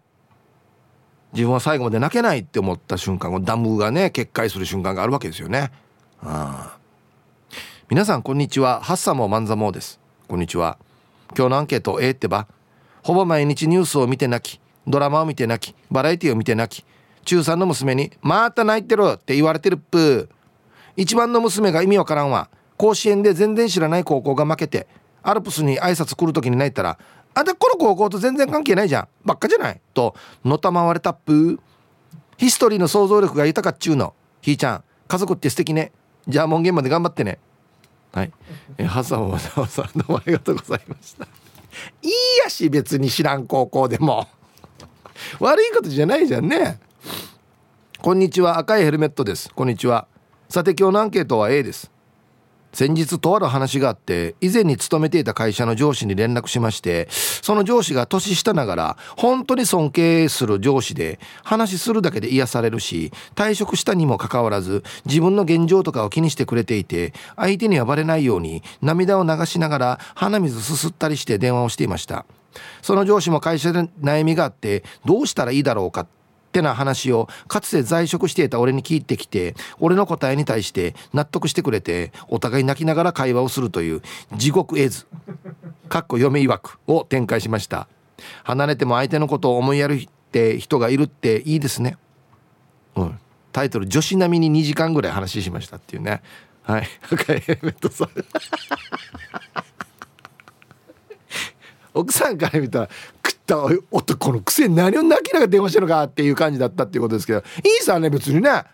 [1.32, 5.72] 自分は最後まで泣けないって思った瞬間ダムがね決壊する瞬間があるわけですよね。
[6.22, 6.78] あ
[7.90, 8.80] 皆さんこんにちは。
[8.80, 10.00] ハッサモマンザモです。
[10.26, 10.78] こんにちは。
[11.36, 12.48] 今日のアンケートええってば
[13.02, 16.86] ほぼ毎日ニュースを見て泣きドラマを見て泣きバラエティを見て泣き
[17.26, 20.30] 中3の娘に「また泣いてる」って言われてるっぷ
[20.96, 22.48] 一番の娘が意味わからんわ。
[22.78, 24.86] 甲子園で全然知らない高校が負けて
[25.22, 26.98] アルプスに挨拶来る時に泣いたら
[27.34, 29.08] 「あんたこの高校と全然関係ないじゃん。
[29.26, 31.60] ばっかじゃない」とのたまわれたっぷ
[32.38, 34.14] ヒストリーの想像力が豊かっちゅうの。
[34.40, 35.92] ひーちゃん家族って素敵ね。
[36.26, 37.38] じゃあ門限まで頑張ってね。
[38.14, 38.32] はい。
[38.78, 41.24] え、ハサンわざわざどうもありがとうございました。
[42.00, 42.10] いい
[42.44, 44.28] やし、別に知らん高校でも。
[45.40, 46.78] 悪いことじゃないじゃんね。
[48.00, 49.50] こんにちは、赤いヘルメットです。
[49.52, 50.06] こんにちは。
[50.48, 51.90] さて、今日のアンケートは A です。
[52.74, 72.26] 先日とある話があって以前に勤めていた会社の上司に連絡しましてその上司が年下ながら本当に尊敬する上司で話するだけで癒されるし退職したにもかかわらず自分の現状とかを気にしてくれていて相手にはバレないように涙を流しながら鼻水すすったりして電話をしていました。
[72.82, 76.06] その上司も会社で悩みがあってどうしたらいいだろうか
[76.54, 84.02] ってな話をかつて在職していた俺に聞いてきて俺の答えに対して納得してくれてお互い泣きながら会話をするという
[84.36, 85.06] 地獄絵図
[85.88, 87.88] かっこ嫁曰くを展開しました。
[88.44, 91.98] 離れても相手のことを思いやるって人がいるっていいですね。
[92.94, 93.18] うん。
[93.50, 96.22] タイトル「女子並みに2時間ぐらい話しました」っていうね。
[96.62, 96.88] はい。
[97.10, 98.08] 赤いヘルメットさん
[101.94, 102.88] 奥さんから見たら
[103.44, 103.58] った
[103.90, 107.42] 男のくせに何を泣きながら電話してるのかっていう感じだったっていうことですけどい
[107.80, 108.64] いさね別にね。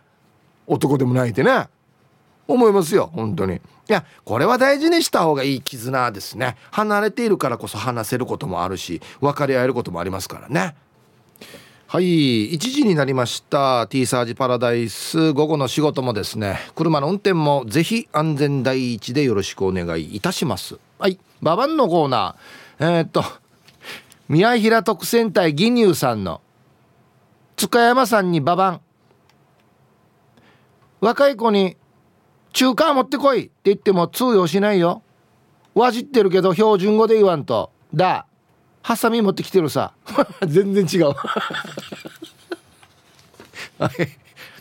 [0.66, 1.68] 男でも泣いてね。
[2.46, 3.56] 思いますよ本当に。
[3.56, 6.56] いやこれは大事にした方がいい絆ですね。
[6.70, 10.74] 離れているからこそ話せることもあるし分かり合えることもありますからね。
[11.86, 13.88] はい1時になりました。
[13.88, 16.60] T サージパラダイス午後の仕事もですね。
[16.76, 20.78] 車の運転もぜひ安全第一でよろしくお願いいたします。
[21.00, 22.98] はいババンのコーナー。
[22.98, 23.24] えー、っと
[24.30, 26.40] 宮平特選隊義乳さんの
[27.56, 28.80] 塚山さんにババン。
[31.00, 31.76] 若い子に
[32.52, 35.02] 中華持ってこいって言っても通用しないよ。
[35.74, 37.72] わじってるけど標準語で言わんと。
[37.92, 38.28] だ。
[38.82, 39.94] ハサミ持ってきてるさ。
[40.46, 41.12] 全然違う。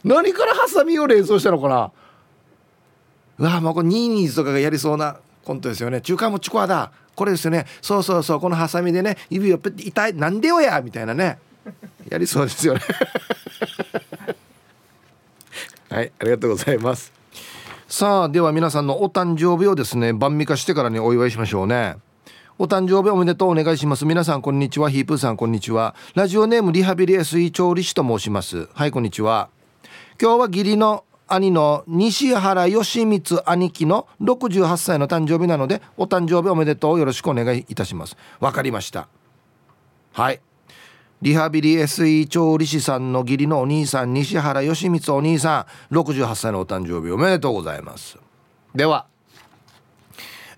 [0.03, 1.91] 何からハサミを連想したのかな。
[3.37, 6.01] うわもうこれニーニーズとかがやりそうなコントですよね。
[6.01, 6.91] 中華もちくわだ。
[7.19, 7.65] これですよね。
[7.81, 8.39] そうそうそう。
[8.39, 10.13] このハサミでね指をペッて痛い。
[10.13, 10.81] なんでよや。
[10.81, 11.37] みたいなね。
[12.07, 12.79] やりそうですよね。
[15.91, 17.11] はいありがとうございます。
[17.89, 21.97] さあでは皆さんのお誕生日をですね晩味化してからにお祝いしましょうね。
[22.57, 24.05] お誕生日おめでとうお願いします。
[24.05, 24.89] 皆さんこんにちは。
[24.89, 25.95] ヒープーさんこんにちは。
[26.15, 28.69] ラジオネームリハビリ SE 調理師と申します。
[28.73, 29.49] はいこんにちは。
[30.21, 38.17] 今日は義理の兄の西原義光兄貴の68歳の誕生日なのでお誕生日おめでとうよろしくお願いいたします。
[38.39, 39.07] わかりました。
[40.13, 40.41] はい。
[41.21, 48.17] リハビリ SE 調理師さんの義理のお兄さん西原義光お兄さん68歳のお誕生日おめでとうございます。
[48.73, 49.05] では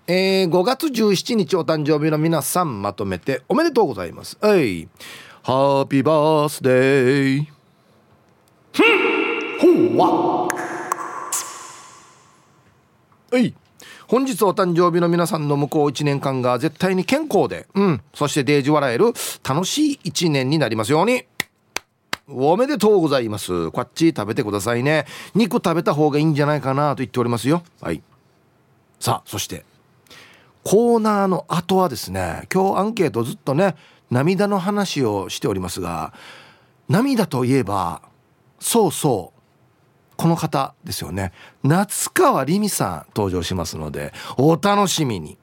[0.06, 4.36] えー、5月17日お誕生日の皆さんまとめておめでとうございます。
[4.40, 4.88] はい。
[5.42, 9.21] ハッピーバースデー。
[9.62, 10.48] ほうわ
[13.30, 13.54] はい
[14.08, 19.12] 本日お誕生日の皆さんの向こう1年間が絶対に健康で、うん、そしてデージ笑える
[19.48, 21.24] 楽しい1年になりますように。
[22.28, 23.70] おめでとうございます。
[23.70, 25.06] こっち食べてくださいね。
[25.34, 27.62] 肉食べた方がいいんじゃないかなと言っておりますよ。
[27.80, 28.02] はい。
[29.00, 29.64] さあ、そして、
[30.62, 33.76] コーナーの後はですね、今日アンケートずっとね、
[34.10, 36.12] 涙の話をしておりますが、
[36.88, 38.02] 涙といえば、
[38.60, 39.31] そうそう、
[40.16, 41.32] この方ですよね。
[41.62, 45.38] 夏川りみさん登場しますのでお楽しみに。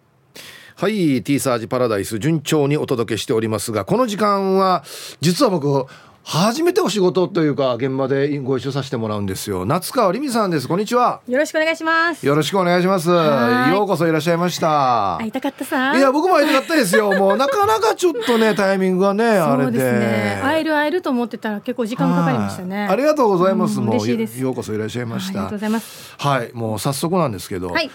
[0.75, 4.86] はい T サージパラダイス順調にお届けしておりますがこの時間は
[5.19, 5.86] 実は僕
[6.31, 9.65] 初めてお仕事というか現場でご一緒させてもらうんですよ。
[9.65, 10.67] 夏川りみさんです。
[10.67, 11.21] こんにちは。
[11.27, 12.23] よろしくお願いします。
[12.23, 13.09] よろしくお願いします。
[13.09, 15.17] ようこそいらっしゃいました。
[15.17, 17.11] 会いたかったさいや僕も会いたかったですよ。
[17.17, 22.87] もうなかなかちょっとねタイミングがねあれで、ね、会える会えると思ってたら結構時間かかりましたね。
[22.87, 25.39] ありがとうございます、うん、もうようこそいらっしゃいました。
[25.39, 26.13] ありがとうございます。
[26.15, 27.89] はいもう早速なんですけど、はい。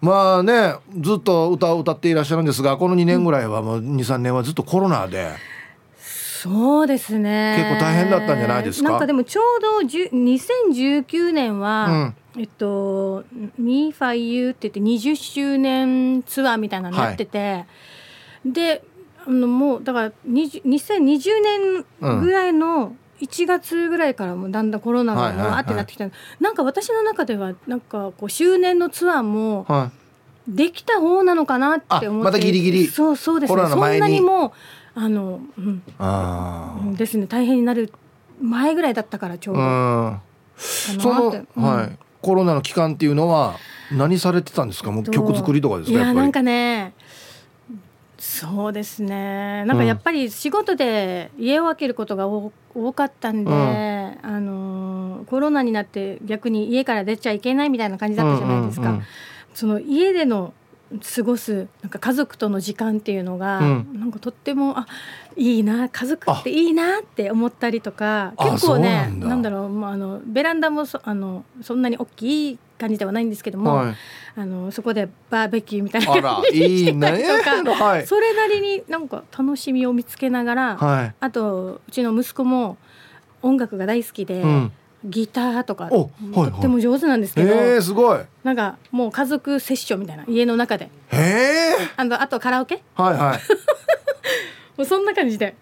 [0.00, 5.32] まあねずっと歌を歌っていらっしゃるんですがこの2年ぐらいはもう23年はずっとコロナで
[6.42, 7.56] そうですね。
[7.58, 8.90] 結構大変だったんじゃないですか？
[8.90, 13.24] なんかでもちょうど2019年は、うん、えっと
[13.58, 17.66] 「ミーファイユー」って言って20周年ツアーみたいなのやってて、は
[18.46, 18.82] い、で
[19.26, 21.30] あのもうだから2020
[22.00, 29.66] 年ぐらいの1月ぐらいからもだんだんコロナがわーってなってきた、はいはいはい、なんか私の中ではなんかこう周年のツアーも
[30.48, 32.86] できた方なのかなって思って、またギリギリ。
[32.86, 33.66] そうそうですね。
[33.68, 34.54] そんなにも
[35.02, 37.26] あの、うん、あですね。
[37.26, 37.90] 大変になる
[38.42, 39.60] 前ぐらいだったからちょうど。
[40.56, 43.56] その、うん、はい、コロナの期間っていうのは
[43.90, 44.90] 何されてたんですか？
[44.90, 45.96] もう曲作りとかですか？
[45.96, 46.92] いやなんかね
[48.18, 49.64] そうですね。
[49.64, 52.52] なんかやっぱり仕事で家を空けることが多
[52.92, 58.88] かったんで、うん、あのコロナになって逆に家から出ちゃいけないみたいな感じだったじゃないですか。
[58.88, 59.06] うんうんうん、
[59.54, 60.52] その家での
[60.98, 64.86] 過ごすなんか家族との時間っていうのが、うん、なんかとってもあ
[65.36, 69.50] いいな家族っていいなって思ったりとか結構ねなんだ。
[69.50, 73.94] ろう、まあ、あのベランダもそあのそんなに大きい感じではないんですけども、はい、
[74.36, 77.70] あのそこでバーベキューみたいな感じでしてたりとか、ね。
[77.70, 82.78] はい、それなりになんか楽しみを見つけながら、はい、あとうちの息子も
[83.42, 84.42] 音楽が大好きで。
[84.42, 84.72] うん
[85.04, 86.10] ギターとかと
[86.42, 88.18] っても上手なんですけど、えすごい。
[88.44, 90.90] なんかもう家族セッションみたいな家の中で。
[91.10, 92.82] へあのあとカラオケ？
[92.94, 93.40] はいはい。
[94.76, 95.54] もうそんな感じで。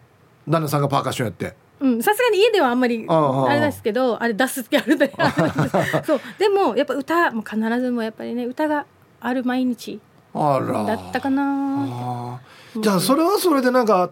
[0.49, 1.55] 旦那さんがパーカッションやって。
[1.81, 5.13] うんさすがに家ではあんまりあれですけどあれ出すってあるで
[6.05, 6.21] そう。
[6.39, 8.85] でもやっぱ歌も必ずもやっぱりね歌が
[9.21, 10.01] ある毎日
[10.35, 12.41] だったかな
[12.77, 14.11] じゃあそれはそれでなんか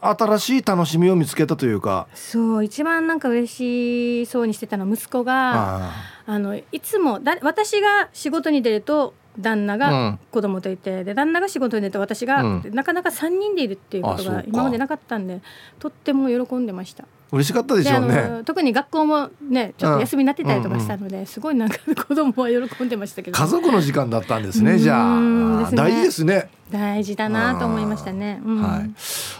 [0.00, 2.06] 新しい楽しみを見つけたというか。
[2.14, 5.92] そう一番なんか嬉しそうにしてたの息子が
[6.26, 15.40] あのいつもだ私が仕事に出ると旦那が子供といて、うん、で旦那が仕事に出て私が、うん、なかなか3人でいるっていうことが今までなかったんで
[15.78, 17.04] とっても喜んでました。
[17.32, 18.42] 嬉しかったでしょうね。
[18.44, 23.38] 特に学校もねちょっと休みになってたりとかしたので、うんうん、すごいなんか 子供は喜んでましたけど。
[23.38, 26.50] 家族の時間だったんですねじゃあ、ね、大事ですね。
[26.70, 28.90] 大事だなと思いましたね、うん、はい。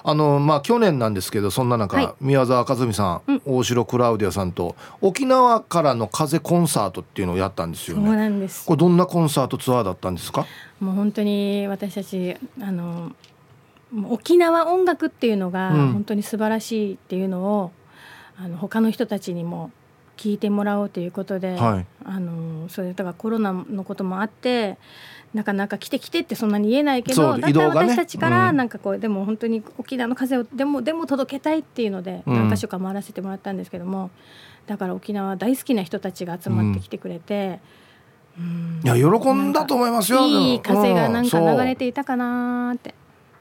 [0.05, 8.07] あのまあ去年なんですけどそんな中、はい、宮沢和美さん、うん、大城クラウディアさんと沖縄からの風コンサートっていうのをやったんですよね。
[8.07, 8.65] そうなんです。
[8.67, 10.47] これどんなコンサートツアーだったんですか？
[10.81, 13.13] もう本当に私たちあの
[14.09, 17.71] 沖縄音楽っていうのが本当に素晴らしいっていうのを、
[18.37, 19.71] あの他の人たちにも
[20.17, 24.79] 聞いてもらおうということで、はい、あのそれだからコロナのこともあって
[25.35, 34.11] なかなか来て来てってそんなに言えないけどだったら私たちからなんかこう、でも本当に沖縄の風をでもでも届けたいっていうので何か所か回らせてもらったんですけども、
[34.67, 37.61] だから沖縄大好きな人たちが集まってきてくれて。
[38.39, 42.95] うん、いや喜んだと思いますよいい風がなんか流れていたかなって、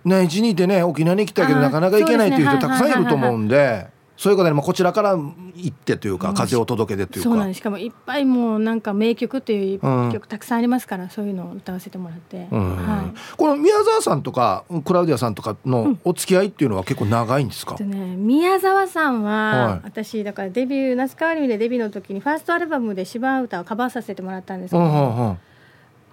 [0.03, 3.87] ね一にいてね沖縄に来たけど、なかなか行けないっていう人たくさんいると思うんで、
[4.21, 5.33] そういうことでもこちらから行
[5.69, 7.29] ってというか風を届けてというか。
[7.31, 7.57] そうなんです。
[7.57, 25.37] しかもいっぱいもうなんか名曲っていう曲たくさんありますから、うん、そういうのを歌わせてもらって、はい、この宮沢さんとかクラウディアさんとかのお付き合いっていうのは結構長いんですか、うん、ね、宮沢さんは、はい、私だからデビュー夏川りみでデビューの時にファーストアルバムで芝歌をカバーさせてもらったんですけど、うんうん、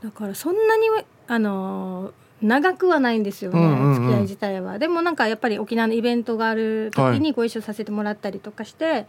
[0.03, 0.87] だからそんなに
[1.27, 2.13] あのー
[2.43, 4.79] 長くはないんですよね、うんうんうん、付き合い自体は。
[4.79, 9.07] でもなんかやっぱり沖縄のイベントがある時にご一緒させてもらったりとかして、はい、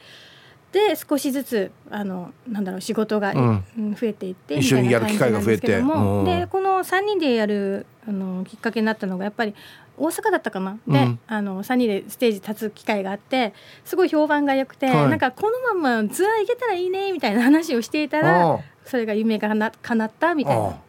[0.72, 3.40] で少しずつあのなんだろう仕事が、う
[3.82, 5.68] ん、増えていって一緒にやる機会が増えて。
[5.68, 9.54] でこの3人でやるあのきっかけになったのがやっぱり
[9.98, 13.54] 大阪だったかな、うん、であの3人でステージ立つ機会があって
[13.84, 19.50] すごい評判が良くて、はい、なんかこのままツアー行けたらいいねみたいな話をしていたらそれが夢が
[19.82, 20.89] かなったみたいな。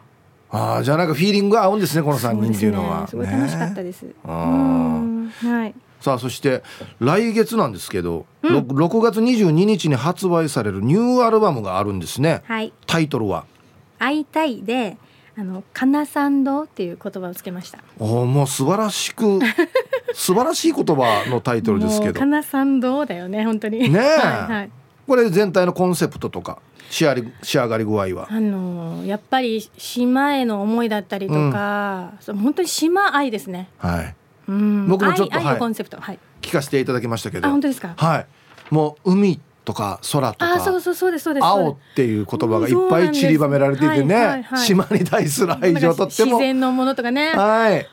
[0.53, 3.07] ああじゃあなんかフィーリングが合うんですねこの3人っていうのは。
[3.07, 5.75] す、ね,、ごい楽しかったです、はい。
[6.01, 6.63] さあそして
[6.99, 13.45] 来月なんですけど、うん、6, 6月22日に発売されるニューアルバムがあるんですね、はい、タイトルは
[13.99, 14.97] 「会いたい」で
[15.37, 17.79] あの「かなさんど」っていう言葉をつけました。
[17.99, 19.41] おもう素晴らしく
[20.15, 22.19] 素晴らしい言葉のタイトルですけど。
[22.19, 23.91] かなさんどだよね本当に。
[23.91, 24.71] ねはいはい、
[25.11, 26.59] これ全体のコンセプトとか
[26.89, 28.29] 仕上がり仕上がり具合は？
[28.31, 33.71] あのやっぱり島への思いだったりとか、うん、本当に島愛ですね。
[33.79, 34.15] はい、
[34.47, 37.49] うん、僕もちょっと愛コンセプト、はい、聞かせていただきましたけど。
[37.49, 37.95] あ本当ですか？
[37.97, 38.27] はい。
[38.73, 41.45] もう海とか空とかあそうそうそうですそうです。
[41.45, 46.39] 青っていう言葉がいっぱい散りばめられていてね、はいはいはい、島に対する愛情とっても。
[46.39, 47.33] 自然のものとかね。
[47.35, 47.85] はい。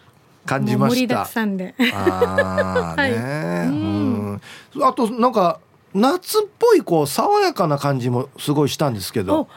[0.45, 0.95] 感じました。
[0.95, 1.74] 盛りだくさんで。
[1.93, 4.41] ああね、 はい、うん、
[4.82, 5.59] あとなんか
[6.00, 9.48] 夏っぽいこう爽やかな感じもすごいしたんですけど。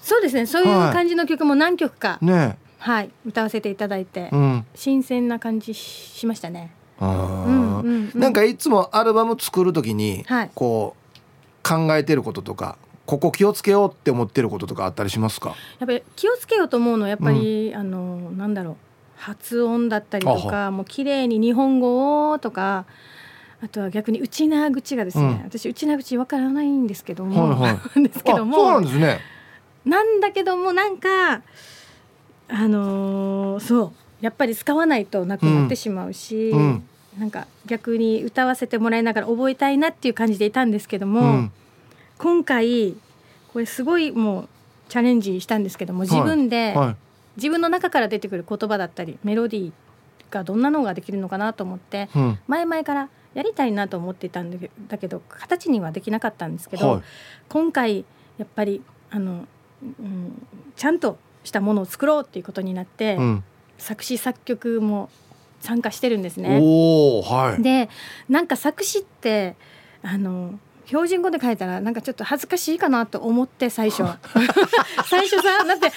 [0.00, 0.46] そうですね。
[0.46, 6.72] そういう感じの曲も何曲か、ねはい歌わせていただいて、うん、新鮮な感じしましたね。
[7.00, 12.76] うんうんなんかいつもアルバム作る時に、はい、こう考えてることとか
[13.06, 15.56] ここ気をつけようって思ってることとかあったりしますか？
[15.80, 18.76] やっぱり気をつけようと思うのはやっぱり、うん、あのなんだろう。
[19.16, 22.86] 発音だったりとかもう綺麗に日本語とか
[23.60, 28.56] あとは逆に内縄口がですね、うん、私内縄口わからないんですけども、はいはい、 ですけども。
[28.56, 29.20] そうなんですね。
[29.84, 31.42] なんだけどもなんか
[32.48, 33.92] あのー、そう。
[34.20, 36.88] やっぱり使わないとなくなってしまうし、うん、
[37.18, 41.52] なんか逆に歌わせてもらいながら覚えたいなっていう感じでいたんですけども、うん、
[42.18, 42.96] 今回
[43.52, 44.48] これすごいもう
[44.88, 46.96] チャレンジしたんですけども自分で、はいはい、
[47.36, 49.72] 自分の中から出てくる言葉だったりメロディー
[50.30, 53.08] がどんなのができるのかなと思って、うん、前々から
[53.38, 54.50] やりたいなと思っていたん
[54.88, 57.02] だけど形にはできなかったんですけど、はい、
[57.48, 58.04] 今回
[58.36, 59.46] やっぱりあの、
[59.80, 63.44] うん、ちゃんとしたものを作ろうっていうことになって、うん、
[63.78, 65.08] 作詞作曲も
[65.60, 66.58] 参加してるんですね。
[66.58, 67.88] はい、で
[68.28, 69.54] なんか作詞って
[70.02, 74.02] あの標準語で書いたらなんかちょっと恥ずかしいかなと思って最初。
[75.06, 75.92] 最初さだって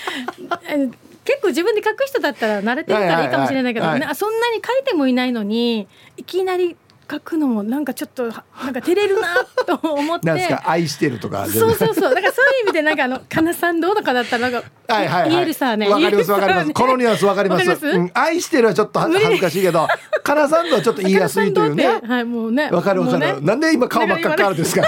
[1.24, 5.88] 結構自分で書く人だったら慣れてるからいいかもしれないけど、そんなに書いてもいないのに
[6.18, 6.78] いきなり
[7.12, 10.28] 書くのもなんかちょっとなんか照れるなと思って。
[10.28, 10.64] なんですか？
[10.66, 11.46] 愛してるとか。
[11.48, 12.16] そうそうそう。
[12.16, 15.90] だからそういう意味でなんかあのかなさんどうとかだったらなんかはいはい、はい、言えるさね。
[15.90, 17.88] わかりますわかります、このニュアンスわかります。
[17.88, 19.88] うん、愛してるはちょっと恥ずかしいけど
[20.24, 22.00] かなさんどはちょっと言いやすいというね。
[22.02, 22.70] はいもうね。
[22.72, 24.88] わかるわかる、ね、なんで今顔真っ赤っかるんですか？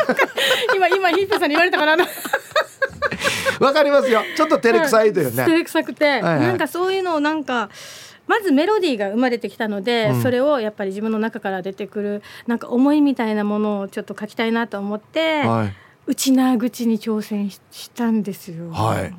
[0.73, 1.97] 今今ヒップさんに言われたから
[3.59, 4.21] わかりますよ。
[4.35, 7.69] ちょっと照れくさいというね、照れくさくて、はいはい、なんかそういうのをなんか
[8.27, 15.73] まずメロディーが生まれてきたので、うん、それをやっぱり自分の中から出てくるなんか思いみたいなものをちょっと書きたいなと思って、はい、
[16.07, 17.59] 内縄口に挑戦し
[17.91, 18.71] たんですよ。
[18.71, 19.13] はい。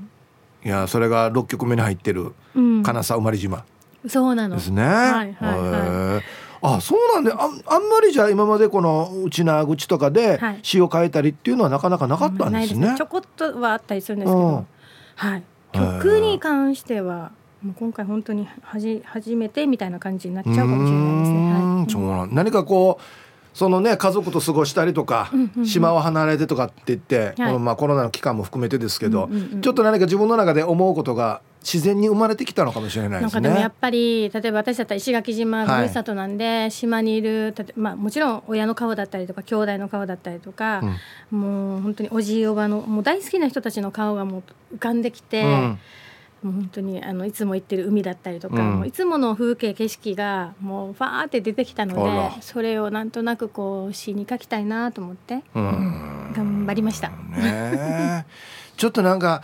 [0.64, 3.66] いやそれが六曲目に入ってる金沢生まれ島、
[4.06, 4.82] そうなのですね。
[4.82, 6.24] はいはいはい。
[6.66, 7.36] あそうなんであ
[7.66, 12.86] あんまりじゃあ今までこの内縄口とかで詩を書いたりっていうのはなかなかなかったんですね。
[12.86, 14.66] はい、すねちょこっとはあったりするんですけど、
[15.16, 15.42] はい。
[15.74, 17.32] 曲に関しては
[17.64, 21.52] もう今回本当にはじ初めてみたいな感じになっちゃうかもしれないですね。
[21.52, 23.02] はい、そうなん何かこう
[23.54, 33.40] そのね家族と過ごしたりとか、うんうんうん、島を離れてとかって言って、はい、このまあコロナの期間も含めてですけど、うんうんうん、ちょっと何か自分の中で思うことが自然に生まれてきたのかもしれないですね。
[33.40, 40.82] なんかでもやっぱり例えば私だったら石垣島ふるさとなんで、はい、島にいるまあもちろん親の顔だったりとか兄弟の顔だったりとか、
[41.32, 44.42] うん、もう本当におじいおばのもう大好きな人たちの顔がも
[44.72, 45.44] う浮かんできて。
[45.44, 45.78] うん
[46.44, 57.08] もう本当にあのいつも行ってる海だったりとか、うん、いつもの風景景色がもうファーって出てきたのでそれをなんとなくこう詩に書きたいなと思って、うん、頑張りました。
[57.08, 58.26] ね、
[58.76, 59.42] ちょっとなんか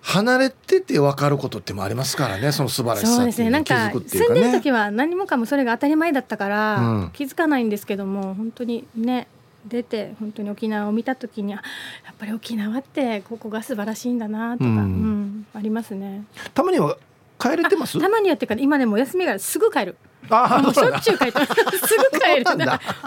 [0.00, 3.50] 離れてて分かることってもありますからね その素晴らしさそうですね。
[3.50, 9.28] なんか、ね、住んでる時は何もかもそれが当たり前だったから、気づかないんですけども本当にね
[9.66, 16.24] 出て本当に沖縄を見た時にやっぱり沖縄ってここが素晴らしいんだなとか、うん、うん、ありますね。
[16.54, 16.96] たまには
[17.38, 17.98] 帰れてます？
[18.00, 19.96] たまにはっていうか今でも休みがすぐ帰る。
[20.30, 22.44] あもうしょっちゅう帰って すぐ帰る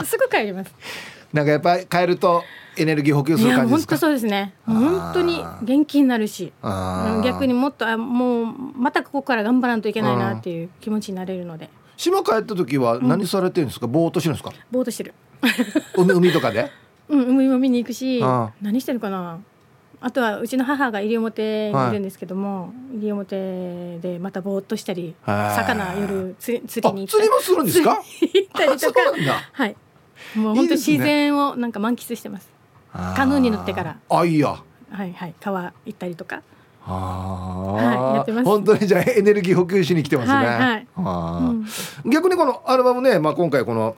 [0.05, 0.73] すぐ帰ります。
[1.33, 2.43] なんかやっぱり帰ると
[2.77, 3.95] エネルギー補給する感じですか？
[3.95, 4.53] 本当そうですね。
[4.65, 6.51] 本当に元気になるし
[7.23, 8.45] 逆にもっとあもう
[8.77, 14.53] またここから頑張らんといけないなっていう気持ちになれるので島帰った時は何されてるんですか、うん、ぼーっとしてるんですか？
[14.71, 15.13] ぼーっとしてる。
[15.95, 16.71] 海海とかで？
[17.09, 18.21] うん海も見に行くし
[18.61, 19.39] 何してるかな？
[20.01, 27.07] あとはうちの母が西表にいるんですけども、はい、西表でまたぼーっとしたり魚夜釣りに行ったり。
[27.07, 27.97] 釣りもするんですか？
[28.21, 28.99] 行ったりとか。
[29.53, 29.75] はい。
[30.35, 32.49] もう本当自然をなんか満喫してます。
[32.93, 33.97] カヌーに乗ってから。
[34.09, 34.55] あいや。
[34.89, 35.33] はいはい。
[35.39, 36.37] 川行ったりとか。
[36.37, 36.41] あ
[36.87, 38.45] はい、やってます。
[38.45, 40.87] 本当にじゃあエネルギー補給しに来てますね、はいはい。
[42.05, 43.95] うん、逆にこのアルバムね、まあ、今回この、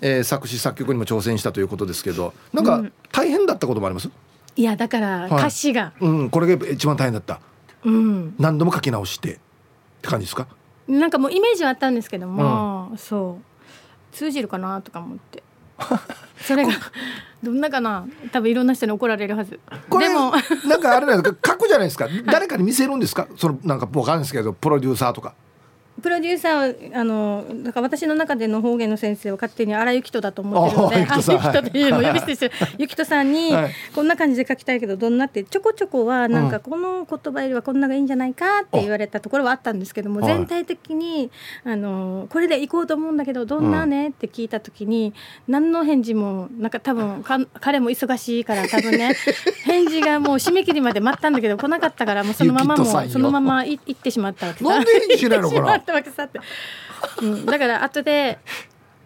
[0.00, 4.12] えー、作詞作曲にも挑戦したということですけどなんか大変だったこともあります、うん、
[4.56, 7.40] いやだから歌詞が、はい、うんこれが一番大変だった、
[7.84, 9.38] うん、何度も書き直してっ
[10.02, 10.46] て感じですか？
[10.86, 13.44] なんかもうイメージはあったんですけども、うん、そう。
[14.10, 15.42] 通じるかなとか思って
[16.40, 16.72] それが
[17.42, 18.06] どんなかな？
[18.32, 19.60] 多分いろんな人に怒られるはず。
[19.88, 20.32] これでも。
[20.66, 22.08] なんかあれなんですか書くじゃないですか。
[22.26, 23.26] 誰かに見せるんですか？
[23.36, 25.34] そのなんか分かるんですけどプロデューサーとか
[26.02, 32.38] プロデューサーはあのだから私の中での方言の先生を勝手に荒井由紀人だと思ってるのであゆきとっていうのを呼び捨てし
[32.96, 33.52] てさんに、
[33.94, 41.30] こんな感じで書きたいけどどんなってちょこちょこはなんかこの言葉よりはこんながいいんじゃないかって言われたところはあったんですけども全体的に
[41.64, 45.14] あのこれで行こうと思うんだけどどんなねって聞いた時に
[45.46, 49.14] 何の返事もなんか多分か彼も忙しいから多分ね
[49.64, 55.80] 返事がもう締め切りまで待ったんだけど来なかったからもうそのままもそのまま行ってしまったわけなんで返事しないのかな？
[55.88, 56.40] ったわけさって、
[57.22, 58.38] うん、だから後で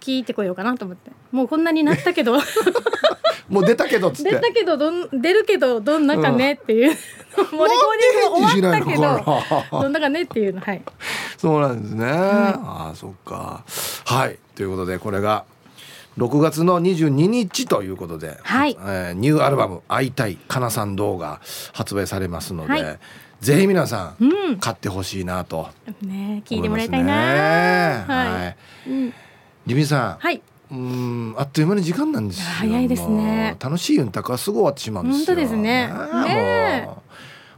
[0.00, 1.12] 聞いてこようかなと思って。
[1.30, 2.38] もうこんなになったけど。
[3.48, 4.30] もう出たけどっつって。
[4.30, 8.96] 出たけどどん出るけどどんなかねっていう、うん、もうレコーディング終わったけ
[9.70, 9.80] ど。
[9.80, 9.88] ど。
[9.88, 10.60] んなかねっていうの。
[10.60, 10.82] はい。
[11.36, 13.64] そうなんですね、うん、ああそっか。
[14.06, 14.38] はい。
[14.56, 15.44] ということでこれが
[16.18, 18.76] 6月の22日ということで、はい。
[18.80, 21.40] えー、ニューアルバム「会いたいかなさん動画」
[21.72, 22.98] 発売されますので、はい
[23.42, 25.68] ぜひ皆さん、うん、買ってほしいなと、
[26.00, 28.54] ね、聞いてもらいたいな、ね、は
[28.86, 29.14] い、うん、
[29.66, 30.40] リミさん、はい、
[30.70, 32.46] うんあっという間に時間なんですよ。
[32.46, 33.56] 早いですね。
[33.60, 35.26] 楽しいユンタクはすぐ終わってしまうんですよ。
[35.26, 35.88] 本当ですね。
[35.88, 36.88] ね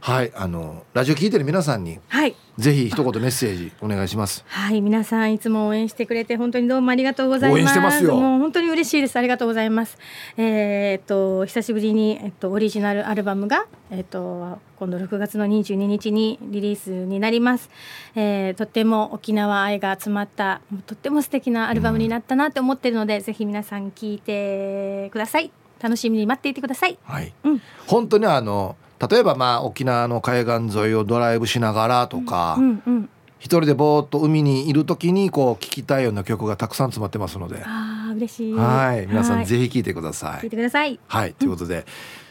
[0.05, 4.45] はいあのラジオ聞いてる皆さんに、はい、ぜひ一言メッセージお願いします。
[4.45, 7.59] はい皆さんいつも応援してくれて本当にどうもありがとうございます。
[7.59, 8.15] 応援してますよ。
[8.15, 9.15] もう本当に嬉しいです。
[9.17, 9.97] ありがとうございます。
[10.37, 17.71] えー、っと久しぶりにえっとオリジナルアルバムがえっと今度6月の22日にリリースになります、
[18.13, 25.51] えー、とっても沖縄愛が詰まったとっても素敵なアルバムになったなって思ってるので、うん、ぜひ皆さん聞いてください。
[25.81, 26.97] 楽しみに待っていてください。
[27.03, 28.75] はい、うん、本当にあの
[29.09, 37.63] 例えばまあ沖縄の海岸沿いをドライブしながらとか、うんうん、一人でぼーっと海にいる時にこう聴きたいような曲がたくさん詰まってますので。
[37.65, 38.53] あ嬉しい。
[38.53, 39.07] はい。
[39.07, 40.41] 皆さんぜひ聴いてください。
[40.41, 40.99] 聴いてください。
[41.07, 41.33] はい。
[41.33, 41.85] ということで、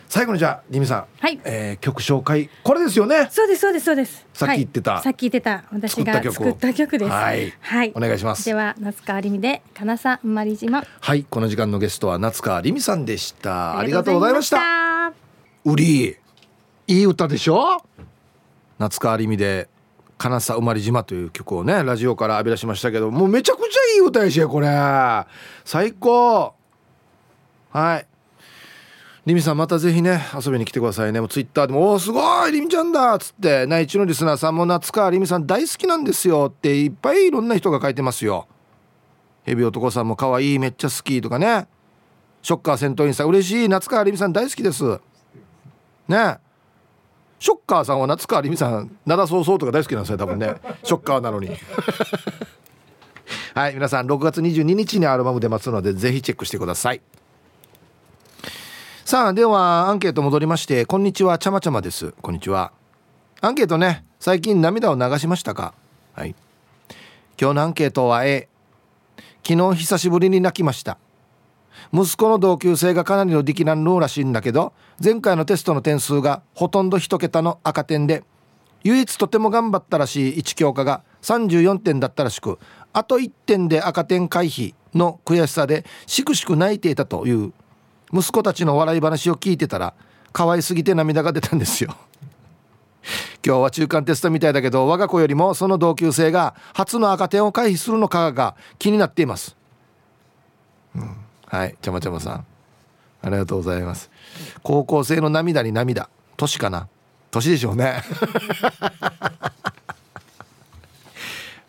[0.09, 1.41] 最後にじゃあリミさん、はい。
[1.45, 2.49] えー、曲紹介。
[2.63, 3.29] これですよね。
[3.31, 4.27] そうですそうですそうです。
[4.33, 7.11] さっき言ってた、はい、さっき言ってた私が作った曲です。
[7.11, 8.45] はい、はい、お願いします。
[8.45, 11.25] では夏川りみで金さんまり島はい。
[11.29, 13.79] この時間のゲストは夏川りみさんでした。
[13.79, 15.13] ありがとうございました。
[15.65, 16.17] うり
[16.87, 17.83] いい歌でしょ？
[18.79, 19.69] 夏川りみで
[20.19, 24.69] 「金さ生まれ島」という曲をねラジオから浴び出しましたけどもうめちゃくちゃいい歌やしこれ。
[25.65, 26.55] 最高。
[27.71, 28.07] はい。
[29.27, 31.21] リミさんまたぜひね遊びに来てくださいね。
[31.21, 36.53] もうツイッターでも「おおすごいリミちゃんだ」っつって内地のリスナーさんも夏川りみさん大好きなんですよ。
[36.55, 38.47] っていっぱいいろんな人が書いてますよ。
[39.45, 41.67] ヘビ男さんも可愛いめっちゃ好きとかね。
[42.43, 43.69] ショッカー戦闘員さん嬉しい。
[43.71, 45.01] 夏川りみさん大好きです。
[46.09, 46.39] ね。
[47.45, 50.55] ショッカーさんは夏川りみさん灘そうそうとか大好きなんですよ多分ね。
[50.83, 51.51] ショッカーなのに。
[53.55, 57.03] はい皆さん6月22日にアルバム出ますのでぜひチェックしてください。
[59.05, 62.15] さあではアンケート戻りましてこんにちはちゃまちゃまです。
[62.23, 62.73] こんにちは。
[63.43, 65.75] アンケートね最近涙を流しましたか？
[66.15, 66.35] はい。
[67.39, 68.49] 今日のアンケートは A
[69.47, 70.97] 昨日久しぶりに泣きました
[71.93, 74.73] 息子の同級生がかなりの力難ローらしいんだけど
[75.03, 78.25] 前回のテストの点数がほとんど1桁の赤点で
[78.85, 82.59] 唯一とても頑張ったらしい1教科が34点だったらしく
[82.93, 87.53] あと1点で赤点回避の悔しさでしくしく泣いていたという
[88.13, 89.95] 息子たちの笑い話を聞いてたら
[90.33, 91.97] 可愛すぎて涙が出たんですよ。
[93.45, 99.57] 今日は中間テストみたいだけど我が子よりもその同級生が初の赤点を回避するのかが気になっています、
[100.95, 101.24] うん
[101.55, 102.47] はいちゃまちゃまさん。
[103.23, 104.11] ありがとうございます。
[104.65, 106.09] 高校生の涙に涙。
[106.37, 106.89] 年かな？
[107.31, 108.03] 年でしょうね。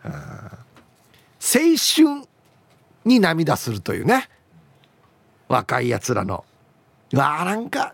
[0.01, 2.27] 青春
[3.05, 4.27] に涙するというね。
[5.49, 6.43] 若いやつらの。
[7.13, 7.93] わーなんか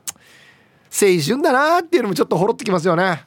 [0.90, 3.26] 青春だなーっていうのもちょっとほろってきますよね。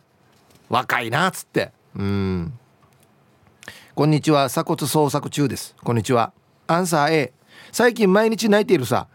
[0.71, 1.71] 若いなっつって。
[1.95, 2.59] うん。
[3.95, 4.49] こんにちは。
[4.49, 5.77] 鎖骨捜索中です。
[5.85, 6.33] こんにちは。
[6.67, 7.33] アンサー A
[7.75, 9.09] 最近毎日泣いているさ。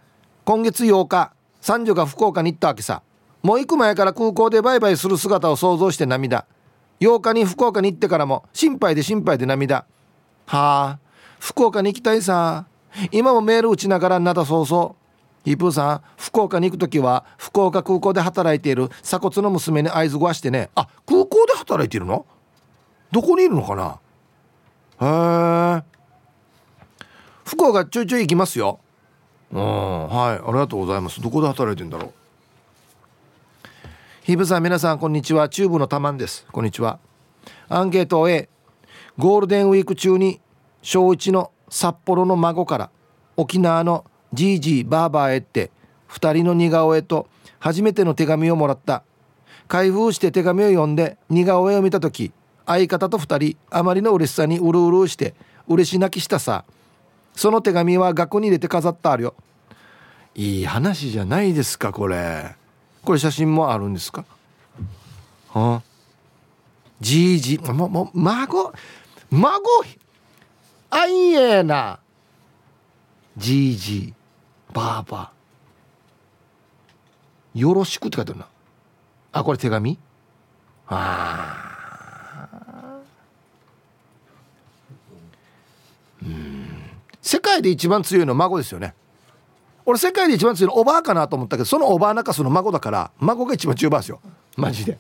[0.44, 1.32] 今月8日
[1.62, 3.02] 三女が福岡に行ったわけさ。
[3.42, 6.46] もう行く前から空港でバイバイする姿を想像して涙。
[7.00, 9.86] 8日に福岡に行ってからも心配で心配で涙。
[10.46, 11.00] はあ
[11.40, 12.66] 福岡に行きたいさ。
[13.14, 14.98] 今もメール打ちながらなだそうそ
[15.46, 15.46] う。
[15.46, 20.70] ヒープーさん福岡に行く時は福岡空港で働いている鎖骨の娘に合図ごしてね。
[20.76, 22.26] あ空港で働いているの？
[23.10, 23.74] どこにいるのか
[25.00, 26.00] なへえ
[27.50, 28.80] 福岡ちょいちょい行きますよ。
[29.52, 30.08] うん。
[30.08, 31.20] はいありがとうございます。
[31.20, 32.14] どこで働いてんだろう。
[34.22, 35.50] ヒブさん皆さんこんにちは。
[35.50, 36.46] チューブのたまんです。
[36.52, 37.00] こんにちは。
[37.68, 38.50] アンケート A
[39.18, 40.40] ゴールデンウィーク中に
[40.84, 42.92] 小1の札幌の孫から
[43.36, 45.72] 沖縄のじいじいばあばへって
[46.10, 47.28] 2人の似顔絵と
[47.58, 49.04] 初めての手紙をもらった。
[49.68, 52.32] 開封して手紙を読んで似顔絵を見た時
[52.68, 55.34] 相方と2人あまりの嬉しさにうるうるして
[55.68, 56.64] 嬉し泣きしたさ
[57.36, 59.34] その手紙は額に入れて飾ってあるよ。
[60.36, 62.56] いい話じゃないですかこれ。
[63.04, 64.26] これ写真もあるんですか？
[65.50, 65.82] はあ？
[67.02, 68.74] じいじもも孫
[69.32, 69.64] 孫
[70.90, 72.00] あいえな
[73.38, 74.14] じいじ
[74.74, 75.32] ばあば。
[77.56, 78.48] よろしくって書いてあるな。
[79.32, 79.98] あこれ手紙？
[80.88, 81.56] あ
[82.52, 83.00] あ
[86.22, 86.79] うん。
[87.22, 88.94] 世界で一番強いの孫ですよね。
[89.86, 94.22] 俺世界で一番強いのおばあかなと思ったけどそのおばあ中その孫だから孫が一番強いですよ。
[94.56, 94.98] マジで。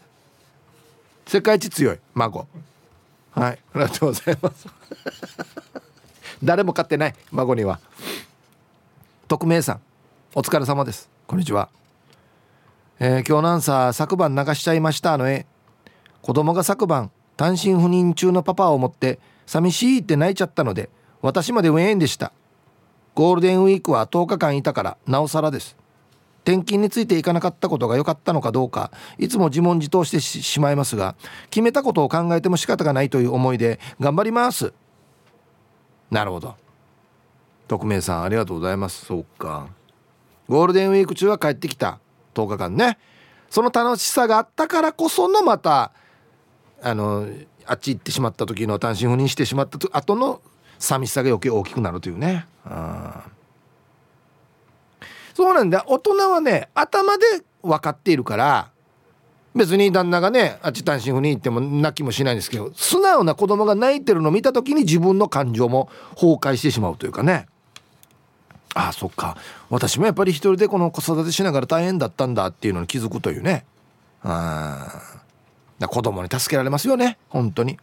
[1.28, 2.48] 世界一強い孫。
[3.32, 3.60] はい。
[3.74, 4.68] ありがとうございます。
[6.44, 7.80] 誰も飼ってない孫には。
[9.28, 9.82] 匿名さん。
[10.34, 11.10] お疲れ様です。
[11.28, 11.70] こんにちは。
[13.02, 15.46] えー、今日なんさ昨晩流しちゃいましたの絵
[16.22, 20.90] 子供が昨晩単身赴任中のパパを思って寂しいって泣いちゃったので
[21.22, 22.32] 私までウェーンでした。
[23.16, 25.76] ゴールデンウィークは10日間いたからなおさらです。
[26.46, 31.16] 転勤についていかなかったことが良かったのかどうかいつも自問自答してしまいますが
[31.50, 34.74] 決めたことを考えても仕方がないという思いで頑張ります。
[36.10, 36.56] なるほど。
[37.68, 39.06] 匿名さんありがとうございます。
[39.06, 39.68] そうか。
[40.48, 42.00] ゴールデンウィーク中は帰ってきた。
[42.34, 42.98] 10日間ね。
[43.50, 45.92] その楽しさがあったからこそのまた
[46.82, 47.28] あの
[47.66, 50.42] あっち行ってしまった時の単身赴任してしまった後の
[50.80, 52.48] 寂しさが余計大きくなるというね。
[55.36, 55.86] そうなんだ。
[55.88, 57.26] 大人はね頭で
[57.62, 58.72] 分かっているから
[59.56, 67.48] 別に旦那がねあっち単身赴任行っても泣きもしないんですけど素直な子供が泣いてるのを見た時に自分の感情も崩壊してしまうというかね。
[68.76, 69.36] ああそっか。
[69.70, 73.66] 私もやっぱり一人でこの子育てしながら大変だったんだっていうのに気づくというね。
[74.24, 75.02] あ
[75.88, 77.18] 子供に助けられますよね。
[77.30, 77.80] 本当に。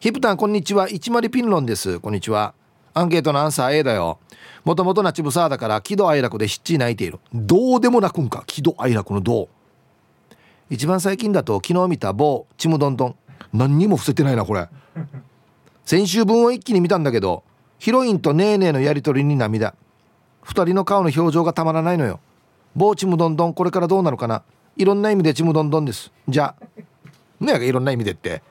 [0.00, 0.88] ヒプタンこんにちは。
[0.88, 2.00] 一丸ピンロンです。
[2.00, 2.54] こんにちは。
[2.94, 4.18] アンケートのアンサー A だよ。
[4.64, 7.18] もともとナチブサーだから喜怒哀楽で七泣いている。
[7.34, 8.42] どうでも泣くんか？
[8.46, 9.48] 喜怒哀楽のどう？
[10.70, 13.16] 一番最近だと昨日見た某ちむどんどん。
[13.52, 14.70] 何にも伏せてないなこれ。
[15.84, 17.44] 先週分を一気に見たんだけど
[17.78, 19.74] ヒロインとネーネーのやり取りに涙。
[20.40, 22.20] 二人の顔の表情がたまらないのよ。
[22.74, 24.44] 某ちむどんどんこれからどうなるかな？
[24.78, 26.10] いろんな意味でちむどんどんです。
[26.26, 28.42] じゃあねえいろんな意味でって。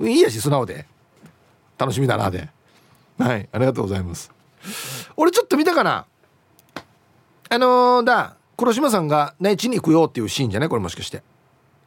[0.00, 0.86] いいやし素直で。
[1.78, 2.48] 楽しみだなで。
[3.18, 4.30] はいありがとうございます。
[5.16, 6.06] 俺ちょっと見たかな。
[7.48, 10.68] あのー、だ黒島さんが内地に行くよっていうシーンじゃない？
[10.68, 11.22] これもしかして。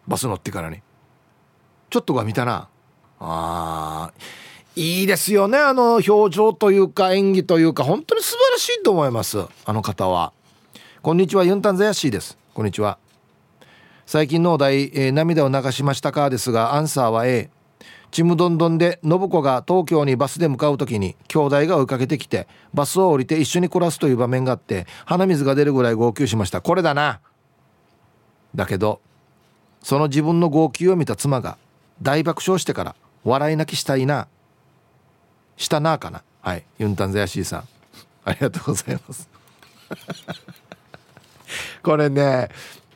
[0.08, 0.82] バス乗ってからに。
[1.90, 2.68] ちょっとが見たな。
[3.20, 4.12] あ
[4.76, 7.84] いいですよねあの表情というか演技というか。
[7.84, 10.34] 本当に素晴らしいと思いますあの方は。
[11.02, 12.38] こんにちはユンタンザヤシーです。
[12.54, 12.98] こんにちは。
[14.06, 16.30] 最近のお題、えー、涙を流しましたか？
[16.30, 17.50] ですがアンサーは A
[18.16, 26.62] ちむどんどんで信子が東京にバスで向かう時に兄弟が追いかけてきてバスを降りて一緒に暮らすという場面があって鼻水が出るぐらい号泣しました。
[26.62, 27.20] これだな。
[28.56, 29.02] だけど
[29.84, 31.58] その自分の号泣を見た妻が
[32.02, 32.96] 大爆笑してから
[33.26, 34.30] 笑い泣きしたいな。
[35.58, 36.24] したなあかな。
[36.42, 36.64] はい。
[36.80, 37.68] ユンタンザヤシーさん。
[38.24, 39.30] ありがとうございます。
[41.84, 42.48] これね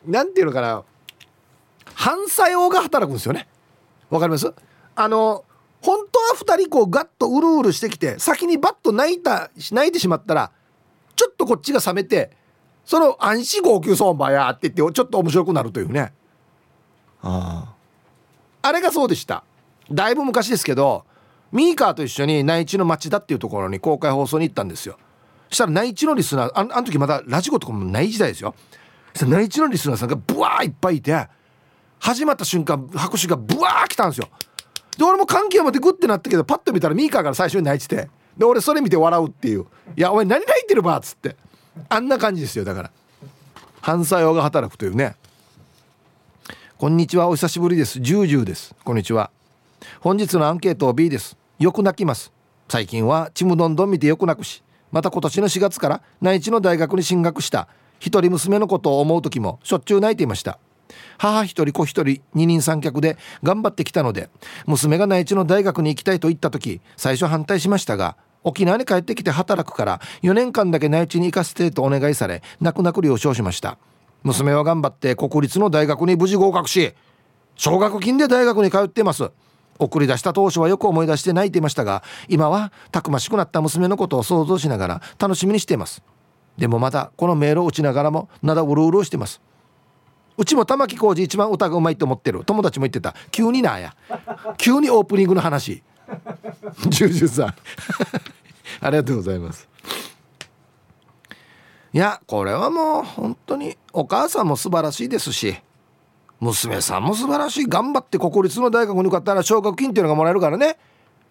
[0.07, 0.81] なんていうのかな。
[1.93, 3.49] 反作用が働くんですよね。
[4.09, 4.53] わかります？
[4.99, 5.45] あの
[5.81, 10.51] 本当は2人こうガッとうるうるしてきて先にバッと泣いた泣いてしまったら
[11.15, 12.31] ちょっとこっちが冷めて
[12.83, 16.11] その安心号泣相場やって言ってちょっと面白くなるというね。
[17.21, 17.73] あ
[18.61, 18.71] あ。
[18.73, 19.45] れがそうでした。
[19.89, 21.05] だいぶ昔ですけど
[21.53, 24.97] ミーカーと一緒に内地の町田っていうところに公開放送に行ったんですよ。
[25.47, 28.53] そしたら内地のリスナーああの時まだラジコとかもない時代ですよ。
[29.21, 31.29] 内地のリスナーさんがブワーいっぱいいて
[31.99, 34.29] 始まった瞬間拍手がブワー来たんですよ
[34.99, 38.09] で俺も関係までグッてなったけどパッと見たらミーカーから最初に泣いてて。
[38.37, 41.37] で俺それ見て笑うっていう「いやお前何泣いてるば」っつって。
[41.87, 42.91] あんな感じですよだから。
[43.79, 45.15] 反作用が働くというね。
[46.77, 48.01] こんにちはお久しぶりです。
[48.01, 48.75] ジュージューです。
[48.83, 49.31] こんにちは。
[50.01, 51.37] 本日のアンケート B です。
[51.59, 52.33] よく泣きます。
[52.67, 54.61] 最近はちむどんどん見てよく泣くし。
[54.91, 57.69] また今年の4月から内地の大学に進学した。
[57.99, 60.59] 一人娘のことを思う時もしょっちゅう泣いていました。
[61.17, 64.29] 母一人子一人二人三脚で頑張ってきたので
[64.65, 73.77] 娘が内地の大学に行きたいと言った時最初反対しましたが沖縄に帰ってきて働くから4年間だけ内地に行かせてとお願いされ泣く泣く了承しました。
[74.23, 76.93] 娘は頑張って国立の大学に無事合格し
[77.55, 79.29] 奨学金で大学に通っています。
[79.77, 86.03] 送り出した当初はよく思い出して泣いていましたが今はたくましくなった娘のことを想像しながら楽しみにしています。
[86.57, 89.41] でもまたこのメールを打ちながらもなだうるうるしてます。
[90.39, 92.45] うちも玉置浩二一番歌がうまいと思ってる。
[92.45, 93.13] 友達も言ってた。
[93.29, 93.93] 急になや。
[94.57, 95.83] 急にオープニングの話。
[96.87, 97.45] ジュージュさん。
[98.79, 99.67] ありがとうございます。
[101.91, 105.57] いやこれはもう本当にお母さんも素晴らしいですし
[106.39, 107.65] 娘さんも素晴らしい。
[107.65, 110.77] 頑張って国立の大学に受かったら奨学金っていうのがもらえるからね。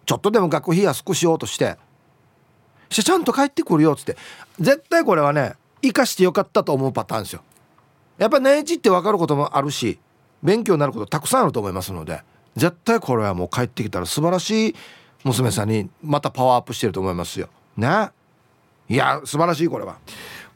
[0.05, 1.77] ちょっとでも学費安くしようとして。
[2.91, 4.17] してちゃんと帰ってくるよっつって。
[4.59, 7.41] 絶対これはね生かしてよかったと思うパターンですよ。
[8.19, 9.97] やっぱ年一って分かることもあるし
[10.43, 12.21] 勉強になることたくさんあると思いますので
[12.55, 14.75] 絶対これはもう帰ってきたら素晴らしい
[15.23, 17.49] 娘さんにまたパワーアップしてると思いますよ。
[17.75, 18.09] ね。
[18.87, 19.97] いや素晴らしいこれは。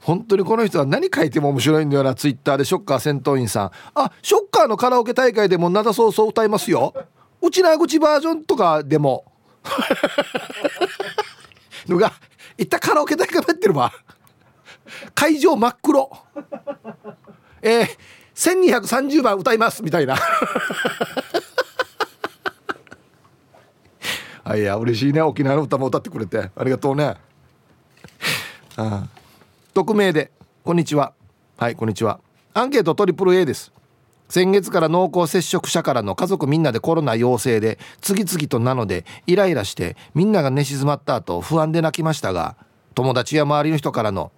[0.01, 3.71] 本当にこの人は何書いても面白いんだよなツイッターでショッカー戦闘員さん。
[3.95, 6.93] あショッカーのカラオケ大会でも灘そうそう歌いますよ。
[7.41, 9.25] うちな口バージョンとかでも。
[11.87, 12.13] のが
[12.57, 13.91] いったカラオケ大会やってるわ。
[15.13, 16.09] 会場真っ黒。
[17.63, 17.87] えー、
[18.35, 20.17] 1230番歌いますみたいな。
[24.45, 26.51] あいや嬉しいね沖縄の歌も歌ってくれて。
[26.53, 27.05] ありがとうね。
[27.05, 27.17] あ
[28.75, 29.07] あ。
[29.73, 30.31] 匿名で
[30.65, 31.13] こんにちは。
[31.57, 32.19] はいこんにちは。
[32.53, 33.71] アンケートトリプル A です。
[34.27, 42.57] 先月から濃厚接触者からの家族みんなでコロナ陽性で次々となのでイライラしてみんなが寝静まった後不安で泣きましたが
[42.95, 44.31] 友達や周りの人からの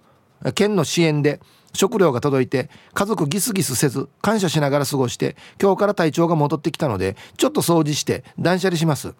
[0.54, 1.40] 県の支援で
[1.76, 9.14] 食料が届いて家族ギスギスせず感謝しながら過ごして今日から体調が戻ってきたのでちょっと掃除して断捨離します。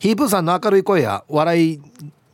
[0.00, 1.80] ヒープーさんの明るい声や笑い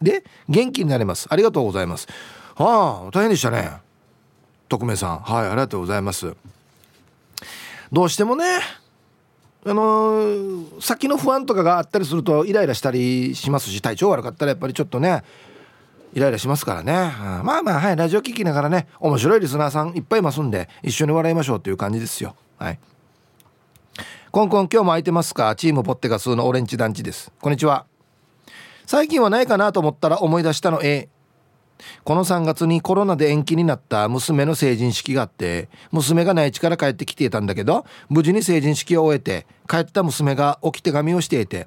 [0.02, 1.26] で元気になれます。
[1.30, 2.08] ありがとうございます。
[2.56, 3.70] はあ大変でしたね。
[4.68, 5.18] 匿名さん。
[5.20, 6.34] はいありがとうございます。
[7.92, 8.44] どうしてもね
[9.66, 15.24] あのー、先の不安とかがあったりするとイライラしたりしますし体調悪かったらやっぱりちょっとね
[16.14, 17.96] イライラしますからね、うん、まあまあはい。
[17.96, 22.36] ラジオ聞きながらね面白いリスナーさんいっぱいいますんで一緒に笑いましょうっていう感じですよ。
[22.56, 22.78] はい。
[24.30, 25.54] コンコン今日も空いてますか？
[25.56, 27.32] チームポッテガスのオレンジ団地です。
[27.40, 27.86] こんにちは。
[28.86, 31.08] 最近はないかなと思ったら思い出したの A
[32.04, 41.66] この3月にコロナで延期になった娘の成人式があって娘が内地から帰ってきていたんだけど無事に成人式を終えて帰った娘が置き手紙をしていて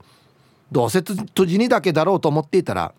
[0.72, 2.94] どうせ辻にだけだろうと思っていたら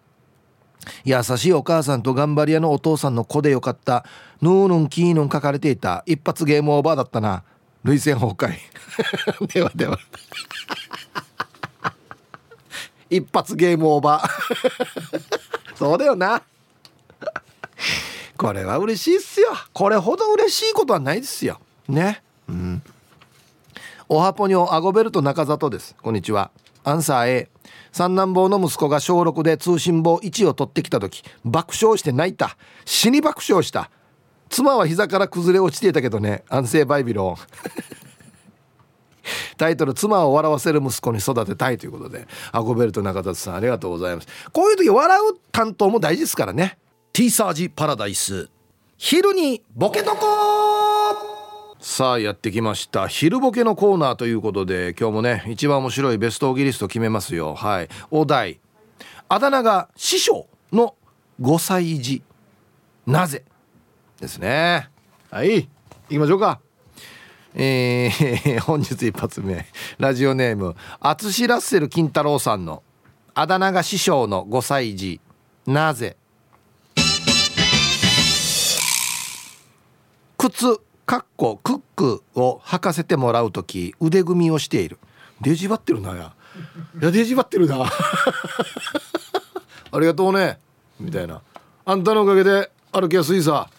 [1.05, 4.05] 優しいお母さんと頑張り屋のお父さんの子でよかった。
[4.41, 7.43] ヌーヌンキーヌン書かれていた一発ゲームオーバーだったな。
[7.85, 8.59] 涙腺崩壊。
[9.53, 9.99] ではでは。
[13.11, 14.31] 一発ゲームオーバー。
[15.76, 16.43] そうだよな。
[18.37, 19.49] これは嬉しいっすよ。
[19.72, 21.61] これほど嬉しいことはないですよ。
[21.89, 22.22] ね。
[22.49, 22.83] うん。
[24.09, 25.97] おはぽにょアゴベルト中里です。
[26.01, 26.51] こんにちは。
[26.89, 27.49] アンサー A
[27.93, 32.57] 三男坊の息子が小6で通信簿1を取ってきた時爆笑して泣いた。
[32.86, 33.91] 死に爆笑した。
[34.49, 36.45] 妻は膝から崩れ落ちていたけどね。
[36.49, 37.36] 安静バイビロン。
[39.59, 42.26] タイトル「妻を笑わせる息子に育てたい」ということで。
[42.53, 44.28] アゴベルト中田さんありがとうございます。
[44.53, 46.78] こういう時笑う担当も大事ですからね。
[47.12, 48.49] ティーサージパラダイス。
[48.97, 50.68] 昼にボケとこ
[51.81, 53.07] さあやってきました。
[53.07, 57.55] 昼ボケのコーナーということで今日もね一番面白いベストオギリスト決めますよ。
[57.55, 57.89] はい。
[58.11, 58.59] お題。
[59.29, 60.97] あだ名が師匠の
[61.41, 62.22] 5歳児。
[63.07, 63.45] なぜ？
[64.20, 64.91] ですね。
[65.31, 65.62] はい。
[65.62, 65.68] 行
[66.09, 66.61] きましょうか。
[67.55, 69.64] えー、 本日一発目。
[69.99, 72.83] ラジオネーム淳ラッセル金太郎さんの
[73.35, 75.20] あだ名が師匠の5歳児。
[75.64, 76.16] なぜ？
[80.37, 80.81] 靴。
[81.09, 84.99] かっこクックを履かせてもらう時腕組みをしている。
[85.41, 86.35] デジバってるなや。
[87.01, 87.81] いやデジバってるな。
[89.91, 90.59] ありがとうね。
[91.01, 91.41] みたいな。
[91.87, 93.71] あんたのおかげで歩きやすいさ。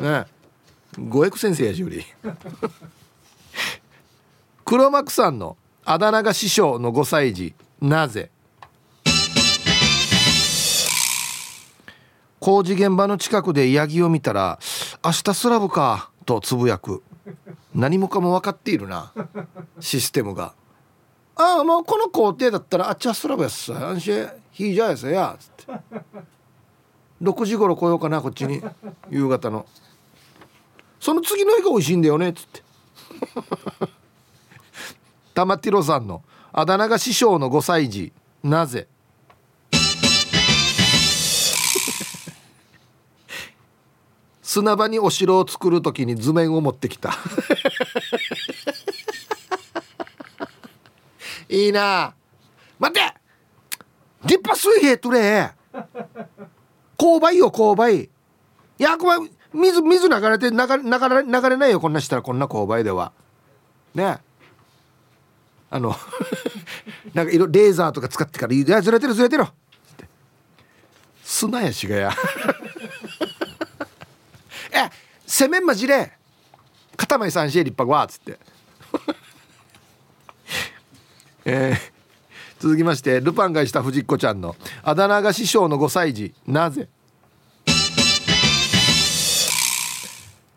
[0.00, 0.26] ね。
[0.98, 2.04] 五エク先生やしゅり。
[4.66, 8.32] 黒幕さんのあだ名が師匠の5歳児なぜ？
[12.40, 14.58] 工事現場の近くでヤギを見たら
[15.04, 17.02] 「明日スラブか」とつぶやく。
[17.74, 19.12] 何もかも分かっているな。
[19.80, 20.52] システムが
[21.36, 24.28] 「ああもうこの工程だったらあっちはスラブやっさ安心。
[24.52, 25.08] ひいじゃやさ。
[25.08, 25.72] や」つって。
[27.22, 28.62] 6時頃来ようかなこっちに。
[29.08, 29.64] 夕方の。
[31.00, 32.28] その次の日が美味しいんだよね。
[32.28, 32.62] っつって。
[35.32, 36.22] 玉ティロさんの。
[36.52, 38.12] あだ名が師匠の5歳児
[38.42, 38.86] なぜ？
[44.48, 47.12] 砂場にお城を作る時に図面を持ってきた。
[51.50, 52.14] いいな。
[52.78, 53.14] 待って。
[54.22, 55.52] 立派水平とれ。
[56.96, 58.04] 勾配よ勾配。
[58.04, 58.10] い
[58.78, 63.12] やこれ水水流れて流れ流れ流れないよこんなしたらこんな勾配では。
[63.94, 64.16] ね。
[65.68, 65.94] あの
[67.12, 69.44] なんか色レーザーとか使ってから「いやずれてるずれてる」
[71.22, 72.10] 砂やしがや
[75.28, 76.12] えセメンマジレ
[76.96, 78.38] 片前三シエ立派わっつって。
[81.44, 86.88] えー、続きましてルパンがした藤子ちゃんのあだ名が師匠の5歳児なぜ？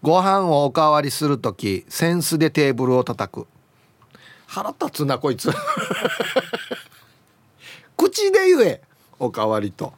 [0.01, 3.47] ご飯をおかわりする時扇子でテーブルを叩く。
[4.47, 5.51] 腹立つなこいつ。
[7.95, 8.81] 口で言え
[9.19, 9.93] おかわりと。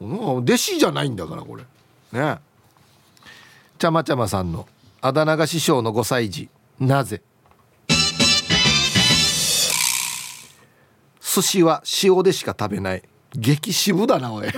[0.00, 1.64] 弟子じゃないんだからこれ。
[2.12, 2.38] ね。
[3.78, 4.66] ちゃまちゃまさんの
[5.00, 6.50] あだ名が師匠の5歳児
[6.80, 7.22] なぜ？
[11.20, 13.02] 寿司は塩でしか食べない。
[13.34, 14.48] 激渋だなおい。
[14.48, 14.52] っ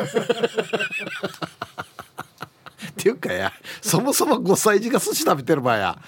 [2.97, 3.53] ていうかや
[3.83, 5.99] そもそも5歳児が寿司食べてる場合や。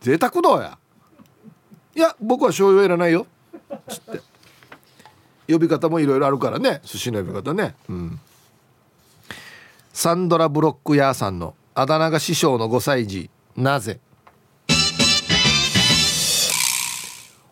[0.00, 0.78] 贅沢どうや。
[1.96, 3.26] いや僕は醤油いらないよ。
[3.88, 4.20] つって。
[5.52, 6.80] 呼び方もいろいろあるからね。
[6.84, 7.74] 寿司の呼び方ね。
[7.88, 8.20] うん。
[9.92, 14.00] サンドラ・ブロックヤーさんのあだ名が師匠の5歳児なぜ？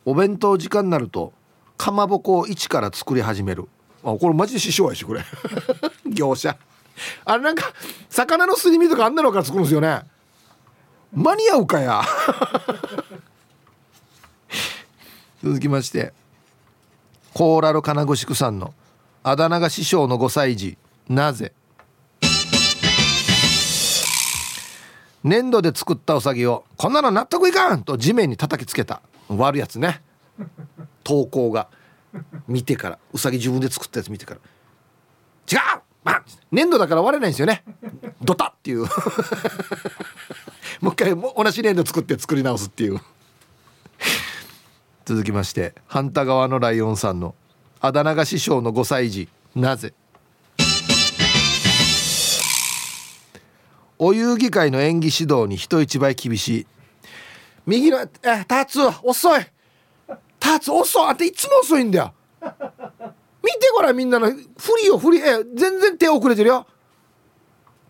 [0.04, 1.32] お弁当時間になると
[1.76, 3.68] かまぼこを一から作り始める。
[4.02, 5.22] あこれマジで師匠やしこれ。
[6.12, 6.58] 業者。
[7.24, 7.72] あれなんか
[8.10, 10.02] 魚のすり身とかあんなのから作るんですよね。
[11.12, 12.02] 間に合うかや。
[15.40, 16.12] 続きまして。
[17.32, 18.74] コーラル金具宿さんの
[19.22, 20.76] あだ名が師匠の5歳児
[21.08, 21.52] なぜ？
[25.26, 27.82] 粘土で作ったうさぎをこんなの納得いかん！
[27.82, 29.02] と地面に叩きつけた。
[29.28, 30.00] 割るやつね。
[31.02, 31.68] 投稿が。
[32.46, 32.98] 見てから。
[33.12, 34.40] うさぎ自分で作ったやつ見てから。
[35.50, 37.64] 違う、まあ、粘土だから割れないんですよね。
[38.22, 38.82] ドタっていう。
[40.80, 43.00] もう一回同じ粘土作って作り直すっていう。
[45.06, 47.34] 続きまして反対側のライオンさんの
[47.80, 49.28] あだ名が師匠の5歳児。
[49.56, 49.92] なぜ？
[53.98, 56.66] お遊戯会の演技指導に人一倍厳しい。
[57.66, 58.08] 右のえ
[58.46, 59.40] ターツ遅い。
[60.38, 61.08] ターツ遅い。
[61.08, 62.12] あんたいつも遅いんだよ。
[62.40, 62.48] 見
[63.52, 64.36] てごらんみんなの振
[64.82, 65.18] りよ振り。
[65.18, 66.66] え全然手遅れてるよ。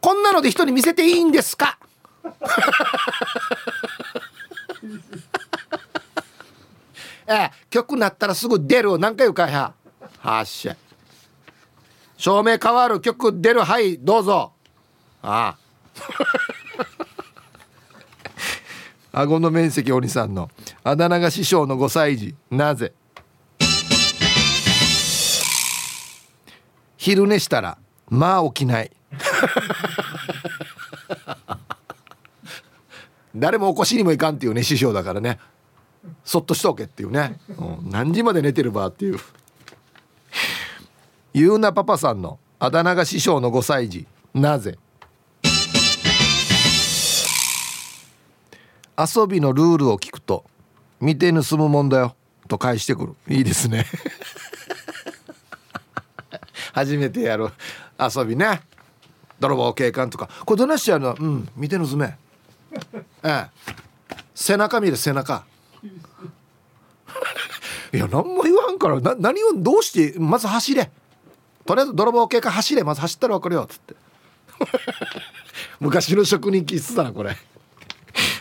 [0.00, 1.78] こんなので人に見せていいんですか？
[7.28, 9.72] え曲なったらすぐ出る何回言うかや。
[10.18, 10.76] はっしゃ
[12.16, 13.62] 照明変わる曲出る。
[13.62, 14.52] はいどうぞ。
[15.22, 15.65] ああ。
[19.12, 20.51] 顎の面積おにさんの。
[20.84, 22.92] あだ名が師匠の5歳児なぜ？
[26.97, 27.78] 昼寝したら
[28.09, 28.90] まあ起きない。
[33.34, 35.38] 誰も起こしにもいかんっていうね師匠だからね。
[36.24, 39.18] そっとしとけっていうね、うん、何時まで寝てるばっていう。
[41.32, 44.78] ゆうなパパさんのあだ名が師匠の5歳児なぜ？
[48.99, 50.44] 遊びのルールを聞くと
[51.01, 52.14] 見て盗むもんだよ
[52.49, 53.14] と返してくる。
[53.28, 53.86] いいですね。
[56.72, 57.49] 初めてやる。
[57.99, 58.62] 遊びね。
[59.40, 60.28] 泥棒警官とか。
[60.44, 61.16] これどないしやるの？
[61.18, 61.49] うん。
[61.57, 62.16] 見て盗め。
[63.22, 63.47] ええ。
[64.34, 65.44] 背中見る背中。
[67.92, 70.90] いや何も言わんからな何をどうしてまず走れ。
[71.64, 72.84] とりあえず泥棒警官走れ。
[72.84, 73.94] まず走ったら分かるよっつって。
[75.80, 77.36] 昔の職人気質だなこれ。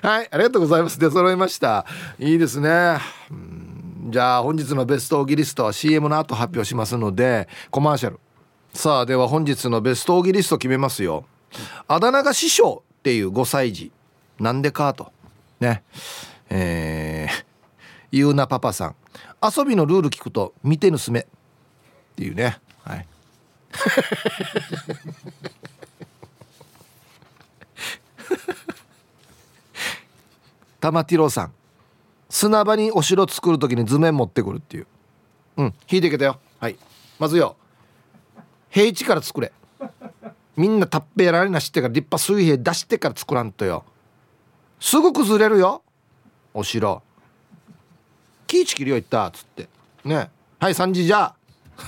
[0.01, 0.99] はいありがとうございます。
[0.99, 1.86] 出揃いました。
[2.19, 2.97] いいですね。
[4.09, 8.19] じゃあ本日のベストオギリストは CM の後発表しますのでコマーシャル。
[8.73, 11.26] さあでは本日のベストオギリスト決めますよ。
[11.88, 13.91] あだ名が師匠っていう5歳児
[14.39, 15.11] なんでかと。
[15.59, 15.84] ね。
[16.49, 17.45] えー、
[18.11, 18.95] ゆうなパパさん。
[19.41, 21.21] 遊びのルール聞くと見て盗め。
[21.21, 21.26] っ
[22.15, 22.59] ていうね。
[22.84, 23.07] はい。
[30.86, 31.52] 玉ティロさん。
[32.30, 34.88] 砂場にお城作る時に図面持ってくるっていう。
[35.58, 36.40] うん引いていけたよ。
[36.60, 36.78] はい。
[37.18, 37.56] まずよ。
[38.70, 39.52] 平地から作れ。
[40.56, 43.84] みんなタッペやられなしってから立派水平出してから作らんとよ。
[44.80, 45.82] すぐ崩れるよ。
[46.54, 47.02] お城。
[48.46, 49.68] 気ぃちきりよ言ったっつって。
[50.04, 50.30] ね。
[50.60, 51.34] はい3時じゃ。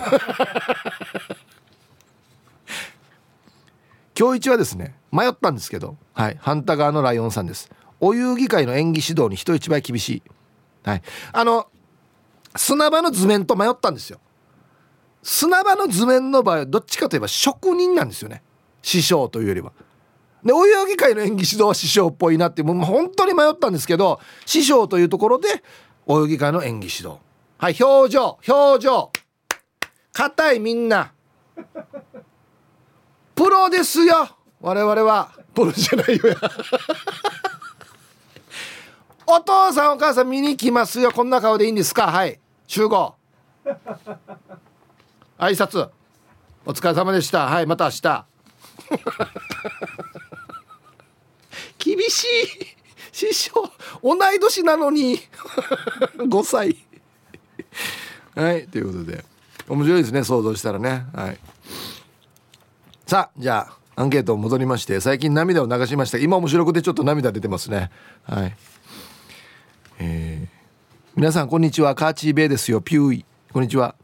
[4.19, 5.95] 今日一はですね迷ったんですけど。
[6.15, 7.69] はい反対側のライオンさんです。
[7.99, 10.23] お遊戯会の演技指導に人一倍厳しい。
[10.83, 11.01] はい。
[11.33, 11.67] あの
[12.55, 14.19] 砂場の図面と迷ったんですよ。
[15.23, 18.43] 砂場の図面の場合どっちかといえば職人なんですよね。
[18.81, 19.71] 師匠というよりは。
[20.43, 25.47] でお遊戯会の演技指導は師匠っぽいなってもう本当に迷ったんですけど師匠というところで
[26.05, 27.19] お遊戯会の演技指導。
[27.57, 29.11] はい表情表情。
[30.13, 31.11] 硬いみんな。
[33.35, 34.29] プロですよ。
[34.61, 35.31] 我々は。
[35.53, 36.35] プロじゃないよや。
[39.29, 41.11] お父さんお母さん見に来ますよ。
[41.11, 42.07] こんな顔でいいんですか？
[42.07, 42.39] はい。
[42.65, 43.13] 集合。
[45.37, 45.89] 挨拶。
[46.65, 47.45] お疲れ様でした。
[47.45, 48.25] はいまた明日。
[51.77, 52.27] 厳しい。
[53.11, 53.51] 師匠
[54.03, 55.19] 同い年なのに。
[56.17, 56.77] 5歳。
[58.35, 59.25] はいということで。
[59.67, 61.05] 面白いですね想像したらね。
[61.13, 61.39] はい。
[63.05, 66.17] さあじゃあアンケート戻りまして最近涙を流しました。
[66.17, 67.91] 今面白くてちょっと涙出てますね。
[68.23, 68.55] はい。
[69.99, 70.47] えー、
[71.15, 71.95] 皆さんこんにちは。
[71.95, 72.81] カーチーベイですよ。
[72.81, 73.25] ピューイ。
[73.51, 73.95] こんにちは。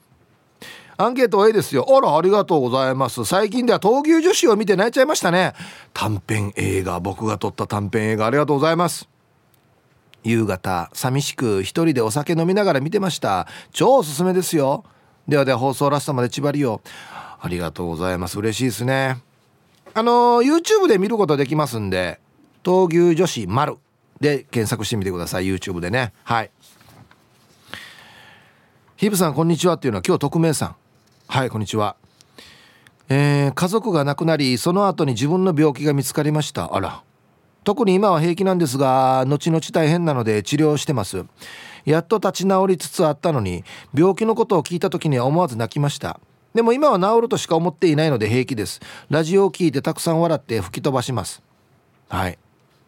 [0.97, 1.85] アンケート A ですよ。
[1.89, 3.25] あらありがとうございます。
[3.25, 5.53] 最近では闘牛女子を見て泣いちゃいましたね。
[5.93, 6.99] 短編映画。
[6.99, 8.25] 僕が撮った短編映画。
[8.25, 9.07] ありがとうございます。
[10.23, 13.47] 夕方寂しく一人でお酒飲みながら見てました。
[13.71, 14.83] 超おすすめですよ。
[15.27, 16.81] ではでは放送ラストまで縛りを。
[17.39, 18.39] ありがとうございます。
[18.39, 19.17] 嬉しいですね。
[19.93, 22.19] あの YouTube で見ることできますんで
[22.63, 23.77] 闘牛女子丸。
[24.19, 25.45] で検索してみてください。
[25.45, 26.13] YouTube でね。
[26.23, 26.51] はい。
[28.95, 30.75] ヒブさんこんにちはっていうのは今日匿名さん。
[31.27, 31.95] はいこんにちは。
[33.09, 36.73] えー、家族が亡くなりその後に自分の病気が見つかりました。
[36.73, 37.03] あら。
[37.63, 41.25] 特に今は平気なんですが後々大変なので治療してます。
[41.85, 46.19] やっと立ち直りつつあったのに病気のことを聞いた時には思わず泣きました。
[46.53, 48.79] でも今は治るとしか思っていないので平気です。
[49.09, 51.41] ラジオを聞いてたくさん笑って吹き飛ばします。
[52.09, 52.37] はい。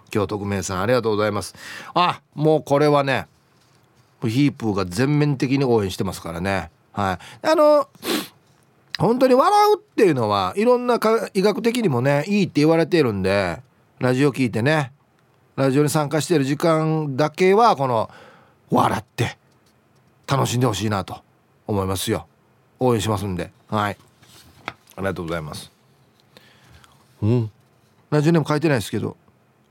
[0.09, 1.55] 京都名さんありがとうございます。
[1.93, 3.27] あもうこれはね
[4.21, 6.71] ヒープーが全面的に応援してますからね。
[6.91, 7.47] はい。
[7.47, 7.89] あの
[8.97, 10.99] 本当に笑うっていうのはいろんな
[11.33, 13.61] 医学的にもねいいって言われているんで
[13.99, 14.93] ラジオ聞いてね
[15.55, 18.09] ラジオに参加してる時間だけはこの
[18.69, 19.37] 笑って
[20.27, 21.21] 楽しんでほしいなと
[21.67, 22.27] 思いますよ。
[22.79, 23.51] 応援しますんで。
[23.67, 23.97] はい。
[24.67, 25.71] ありがとうございます。
[27.21, 27.51] うん。
[28.09, 29.17] ラジオネーム書いてないですけど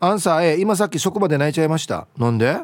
[0.00, 2.06] アンサー A 今さっき職場で泣いちゃいました。
[2.18, 2.58] なんで？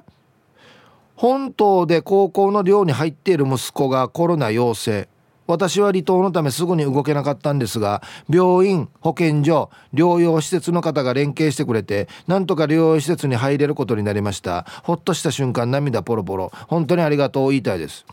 [1.17, 5.09] 本島で高校の寮に入っている息子がコロナ陽性。
[5.47, 14.65] 私は離島のためすぐに動けなかったんですが病院保健所療養施設の方が連携してくれてなんとか療養施設に入れることになりました。
[14.85, 16.53] ほっとした瞬間涙ポロポロ。
[16.69, 17.51] 本当にありがとう。
[17.51, 18.07] 言いたいです。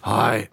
[0.00, 0.50] はい。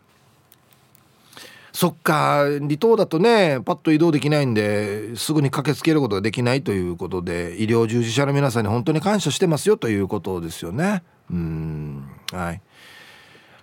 [1.73, 11.01] そっか離島だとねパッと移動できないんですぐに駆けつけることができないということで医療従事者の皆さんに本当に感謝してますよということですよね。
[11.31, 12.61] うんはい。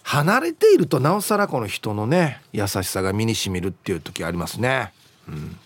[0.02, 4.92] 離れているとなおさらこの人のね優しさが身にしみるっていう時ありますね、
[5.28, 5.56] うん、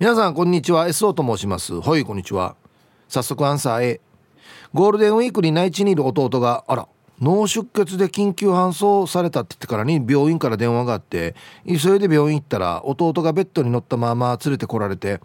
[0.00, 0.88] 皆さんこんにちは。
[0.88, 1.74] SO と申します。
[1.74, 2.56] はいこんにちは。
[3.08, 4.00] 早速アンサー A
[4.74, 6.88] ゴールデンウィークに内地にいる弟があら
[7.22, 15.20] 脳出血で緊急搬送されたって言ってからに病院から電話があって急いで病院行ったら弟がベッドに乗ったまま連れてこられて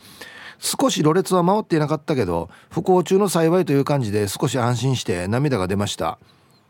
[0.60, 6.20] 少しろれつは回っていなかったけど不幸中の幸いという感じで少し安心して涙が出ました。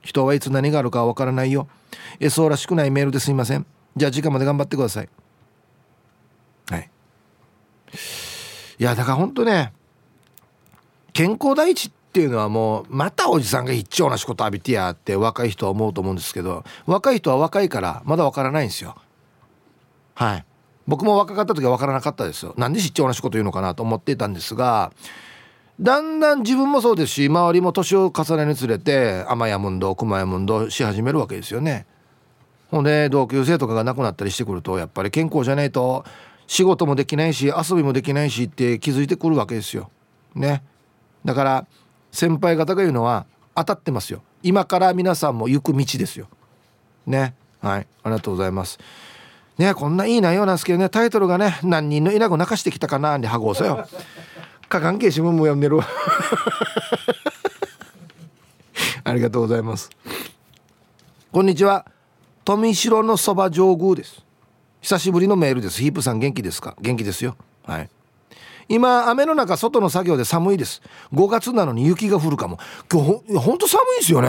[0.02, 1.68] 人はいつ何があるかわからないよ。
[2.20, 3.66] SO らしくないメールですいません。
[3.98, 5.10] じゃあ時間まで頑張ってください。
[6.70, 6.90] はい。
[8.80, 9.74] いやだからほんとね
[11.12, 18.96] 健康第一っていうのはもうまたおじさんが一丁な仕事浴びてやって若い人は思うと思うんですけど若い人は若いからまだわからないんですよ。
[20.16, 20.46] はい。
[20.88, 22.56] 僕も若かった時は分からなかったですよ。
[22.58, 24.92] なんで知っちゃ同じこと言うのかなと思っていたんですが
[25.80, 31.86] だんだん自分もそうですし周りも年を重ねにつれて甘やむんど熊やむんどし始めるわけですよね。
[32.72, 36.04] ほんで同級生とかが亡くなったりしてくるとやっぱり健康じゃないと
[36.48, 39.92] 仕事もできないし遊びもできないしって気づいてくるわけですよ。
[40.34, 40.64] ね。
[41.24, 41.68] だから
[42.18, 44.24] 先輩方が言うのは当たってますよ。
[44.42, 46.28] 今から皆さんも行く道ですよ。
[47.06, 47.36] ね。
[47.62, 47.88] はい。
[48.02, 48.80] ありがとうございます。
[49.60, 50.90] ねこんないい内容なんですけどね。
[50.90, 53.88] タイトルがね何人の稲子泣かしてきたかなにはごうそよ。
[54.68, 55.86] か関係新聞も読んでるわ
[59.04, 59.92] ありがとうございます。
[61.32, 61.86] こんにちは。
[62.44, 64.26] 富城のそば上宮です。
[64.82, 65.80] 久しぶりのメールです。
[65.84, 66.76] ヒープさん元気ですか？
[66.82, 67.38] 元気ですよ。
[67.64, 67.90] はい
[68.70, 70.82] 今雨の中外の作業で寒いです。
[71.14, 72.60] 5月なのに雪が降るかも。
[72.92, 74.28] 今日ほんと寒いですよね。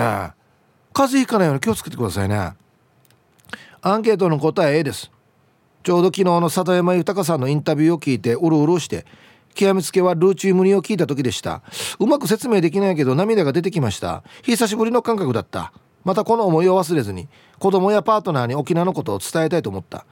[0.93, 2.53] 風邪ひかないように気をつけてくださいね。
[3.81, 5.11] アンケートの答え A です。
[5.83, 9.07] ちょうど昨日の里山豊さんのインタビューを聞いてうるうるして
[9.55, 11.63] 極めつけはルーチュームニを聞いた時でした。
[11.99, 14.23] うまく説明できないけど涙が出てきました。
[14.43, 15.73] 久しぶりの感覚だった。
[16.05, 17.29] またこの思いを忘れずに
[17.59, 20.07] 子供やパートナーに沖縄のことを伝えたいと思った。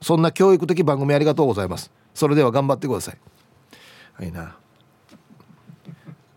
[0.00, 1.90] そんな教育的番組ありがとうございます。
[2.14, 3.18] それでは頑張ってください。
[4.14, 4.56] はいな。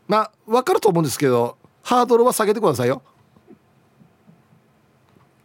[0.08, 3.02] まあ分かると思うんですけどハードルは下げてくださいよ。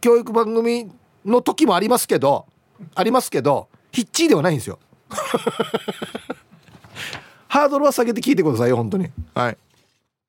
[0.01, 0.91] 教育番組
[1.25, 2.47] の時もありますけど
[2.95, 4.79] ありますけどヒッチーではないんですよ。
[7.49, 9.11] ハードルは下げて聞いてくださいよ本当に。
[9.35, 9.59] はい。